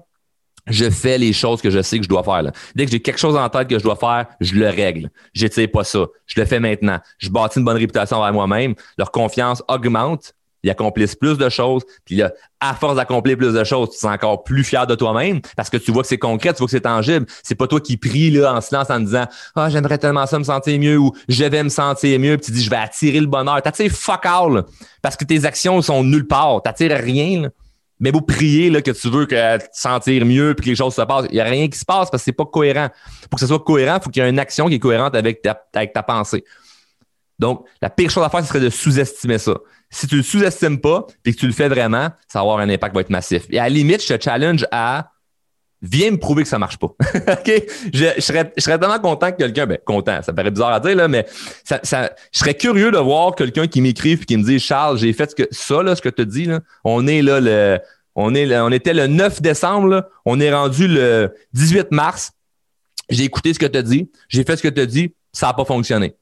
je 0.68 0.90
fais 0.90 1.18
les 1.18 1.34
choses 1.34 1.62
que 1.62 1.70
je 1.70 1.82
sais 1.82 1.98
que 1.98 2.04
je 2.04 2.10
dois 2.10 2.24
faire. 2.24 2.44
Là. 2.44 2.52
Dès 2.76 2.86
que 2.86 2.92
j'ai 2.92 3.02
quelque 3.02 3.20
chose 3.20 3.36
en 3.36 3.50
tête 3.50 3.68
que 3.68 3.78
je 3.78 3.84
dois 3.84 3.96
faire, 3.96 4.28
je 4.40 4.56
le 4.56 4.68
règle. 4.68 5.10
J'étire 5.34 5.70
pas 5.72 5.84
ça. 5.84 6.06
Je 6.28 6.40
le 6.40 6.46
fais 6.46 6.60
maintenant. 6.60 7.00
Je 7.18 7.30
bâtis 7.30 7.60
une 7.60 7.66
bonne 7.66 7.78
réputation 7.78 8.18
envers 8.18 8.34
moi-même. 8.34 8.76
Leur 8.98 9.12
confiance 9.12 9.64
augmente 9.68 10.34
ils 10.64 10.70
accomplissent 10.70 11.16
plus 11.16 11.38
de 11.38 11.50
choses. 11.50 11.84
Puis 12.06 12.16
là, 12.16 12.32
à 12.60 12.74
force 12.74 12.96
d'accomplir 12.96 13.38
plus 13.38 13.54
de 13.54 13.64
choses, 13.64 13.92
tu 13.92 13.98
sens 13.98 14.14
encore 14.14 14.44
plus 14.44 14.64
fier 14.64 14.86
de 14.86 14.96
toi-même 14.96 15.42
parce 15.56 15.70
que 15.70 15.78
tu 15.78 15.92
vois 15.92 16.04
que 16.04 16.10
c'est 16.10 16.18
concret, 16.18 16.54
tu 16.54 16.60
vois 16.60 16.68
que 16.68 16.72
c'est 16.72 16.82
tangible. 16.82 17.26
C'est 17.44 17.56
pas 17.56 17.68
toi 17.68 17.82
qui 17.82 17.98
pries 17.98 18.32
là, 18.32 18.54
en 18.54 18.62
silence 18.62 18.90
en 18.90 19.00
disant 19.00 19.26
Ah, 19.56 19.70
j'aimerais 19.70 19.98
tellement 19.98 20.26
ça 20.28 20.38
me 20.38 20.44
sentir 20.44 20.80
mieux 20.80 20.98
ou 20.98 21.14
je 21.28 21.44
vais 21.44 21.64
me 21.64 21.70
sentir 21.70 22.20
mieux. 22.20 22.38
Puis 22.38 22.48
tu 22.48 22.52
dis 22.52 22.64
Je 22.64 22.70
vais 22.70 22.78
attirer 22.78 23.20
le 23.20 23.28
bonheur. 23.28 23.62
T'attires 23.62 23.92
fuck 23.92 24.26
all 24.26 24.64
parce 25.02 25.16
que 25.16 25.26
tes 25.26 25.46
actions 25.46 25.82
sont 25.82 26.04
nulle 26.04 26.28
part. 26.28 26.62
T'attires 26.62 26.98
rien. 26.98 27.50
Mais 28.02 28.12
beau 28.12 28.20
prier 28.20 28.70
là, 28.70 28.82
que 28.82 28.92
tu 28.92 29.10
veux 29.10 29.28
que 29.28 29.58
te 29.58 29.64
sentir 29.72 30.26
mieux 30.26 30.56
puis 30.56 30.66
que 30.66 30.70
les 30.72 30.76
choses 30.76 30.96
se 30.96 31.02
passent. 31.04 31.28
Il 31.30 31.36
n'y 31.36 31.40
a 31.40 31.46
rien 31.46 31.70
qui 31.70 31.78
se 31.78 31.86
passe 31.86 32.10
parce 32.10 32.24
que 32.24 32.26
c'est 32.26 32.32
pas 32.34 32.46
cohérent. 32.46 32.90
Pour 33.30 33.38
que 33.38 33.40
ce 33.40 33.48
soit 33.48 33.60
cohérent, 33.60 33.98
il 33.98 34.04
faut 34.04 34.10
qu'il 34.10 34.24
y 34.24 34.26
ait 34.26 34.30
une 34.30 34.40
action 34.40 34.68
qui 34.68 34.76
est 34.76 34.80
cohérente 34.80 35.16
avec 35.16 35.44
ta, 35.44 35.64
avec 35.74 35.94
ta 35.94 36.02
pensée. 36.02 36.44
Donc, 37.38 37.66
la 37.82 37.92
pire 37.92 38.10
chose 38.10 38.24
à 38.24 38.30
faire, 38.30 38.42
ce 38.42 38.48
serait 38.48 38.60
de 38.60 38.72
sous-estimer 38.72 39.38
ça. 39.38 39.54
Si 39.92 40.08
tu 40.08 40.18
le 40.18 40.24
sous-estimes 40.24 40.82
pas 40.82 41.06
et 41.26 41.34
que 41.34 41.40
tu 41.40 41.46
le 41.46 41.54
fais 41.54 41.70
vraiment, 41.70 42.10
ça 42.28 42.40
va 42.40 42.42
avoir 42.42 42.60
un 42.60 42.70
impact 42.70 42.94
qui 42.94 42.96
va 42.96 43.02
être 43.02 43.10
massif. 43.12 43.46
Et 43.52 43.60
à 43.60 43.64
la 43.64 43.70
limite, 43.70 44.04
je 44.04 44.14
te 44.14 44.24
challenge 44.24 44.66
à 44.72 45.12
viens 45.82 46.12
me 46.12 46.18
prouver 46.18 46.44
que 46.44 46.50
ça 46.50 46.60
marche 46.60 46.78
pas. 46.78 46.88
OK? 47.16 47.64
Je, 47.94 48.22
serais, 48.22 48.54
je 48.56 48.62
serais 48.62 48.78
tellement 48.78 49.00
content 49.00 49.32
que 49.32 49.38
quelqu'un, 49.38 49.66
ben, 49.66 49.78
content, 49.84 50.22
ça 50.22 50.34
paraît 50.34 50.52
bizarre 50.52 50.74
à 50.74 50.80
dire, 50.80 50.96
là, 50.96 51.08
mais 51.08 51.26
ça, 51.64 51.80
ça, 51.84 52.12
je 52.32 52.40
serais 52.40 52.54
curieux 52.54 52.92
de 52.92 52.98
voir 52.98 53.36
quelqu'un 53.36 53.68
qui 53.68 53.82
m'écrive 53.82 54.22
et 54.22 54.26
qui 54.26 54.38
me 54.38 54.44
dit, 54.44 54.60
Charles, 54.60 54.98
j'ai 54.98 55.12
fait 55.14 55.32
ce 55.32 55.36
que, 55.36 55.48
ça, 55.52 55.82
là, 55.82 55.96
ce 55.96 56.02
que 56.02 56.10
tu 56.10 56.26
dis, 56.26 56.46
là, 56.46 56.60
on 56.84 57.08
est 57.08 57.22
là, 57.22 57.40
le, 57.40 57.80
on 58.16 58.36
est, 58.36 58.60
on 58.60 58.72
était 58.72 58.94
le 58.94 59.08
9 59.08 59.42
décembre, 59.42 59.88
là, 59.88 60.10
on 60.26 60.40
est 60.40 60.54
rendu 60.54 60.88
le 60.88 61.34
18 61.54 61.92
mars. 61.92 62.32
J'ai 63.10 63.24
écouté 63.24 63.54
ce 63.54 63.60
que 63.60 63.66
tu 63.66 63.78
as 63.78 63.84
dit, 63.84 64.10
j'ai 64.30 64.44
fait 64.44 64.56
ce 64.58 64.64
que 64.64 64.68
tu 64.68 64.82
as 64.82 64.86
dit, 64.86 65.14
ça 65.34 65.48
n'a 65.48 65.54
pas 65.54 65.66
fonctionné. 65.66 66.16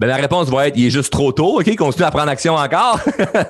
Ben, 0.00 0.06
la 0.06 0.16
réponse 0.16 0.48
va 0.48 0.68
être, 0.68 0.76
il 0.76 0.86
est 0.86 0.90
juste 0.90 1.12
trop 1.12 1.32
tôt, 1.32 1.60
OK, 1.60 1.76
continue 1.76 2.04
à 2.04 2.10
prendre 2.10 2.28
action 2.28 2.54
encore. 2.54 3.00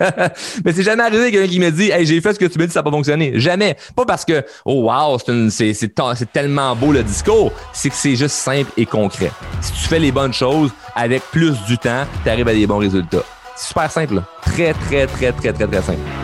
Mais 0.64 0.72
c'est 0.72 0.82
jamais 0.82 1.02
arrivé 1.02 1.30
quelqu'un 1.30 1.50
qui 1.50 1.60
me 1.60 1.70
dit, 1.70 1.90
hey, 1.90 2.06
j'ai 2.06 2.20
fait 2.20 2.34
ce 2.34 2.38
que 2.38 2.44
tu 2.46 2.58
m'as 2.58 2.66
dit, 2.66 2.72
ça 2.72 2.80
n'a 2.80 2.84
pas 2.84 2.90
fonctionné. 2.90 3.32
Jamais. 3.36 3.76
Pas 3.96 4.04
parce 4.04 4.24
que, 4.24 4.44
oh 4.64 4.90
wow, 4.90 5.18
c'est 5.50 6.32
tellement 6.32 6.74
beau 6.76 6.92
le 6.92 7.02
discours. 7.02 7.52
C'est 7.72 7.90
que 7.90 7.96
c'est 7.96 8.16
juste 8.16 8.36
simple 8.36 8.70
et 8.76 8.86
concret. 8.86 9.30
Si 9.60 9.72
tu 9.72 9.88
fais 9.88 9.98
les 9.98 10.12
bonnes 10.12 10.32
choses 10.32 10.70
avec 10.94 11.22
plus 11.30 11.56
du 11.66 11.78
temps, 11.78 12.04
tu 12.22 12.30
arrives 12.30 12.48
à 12.48 12.54
des 12.54 12.66
bons 12.66 12.78
résultats. 12.78 13.24
C'est 13.56 13.68
super 13.68 13.90
simple. 13.90 14.22
Très, 14.42 14.74
très, 14.74 15.06
très, 15.06 15.32
très, 15.32 15.52
très, 15.52 15.66
très 15.66 15.82
simple. 15.82 16.23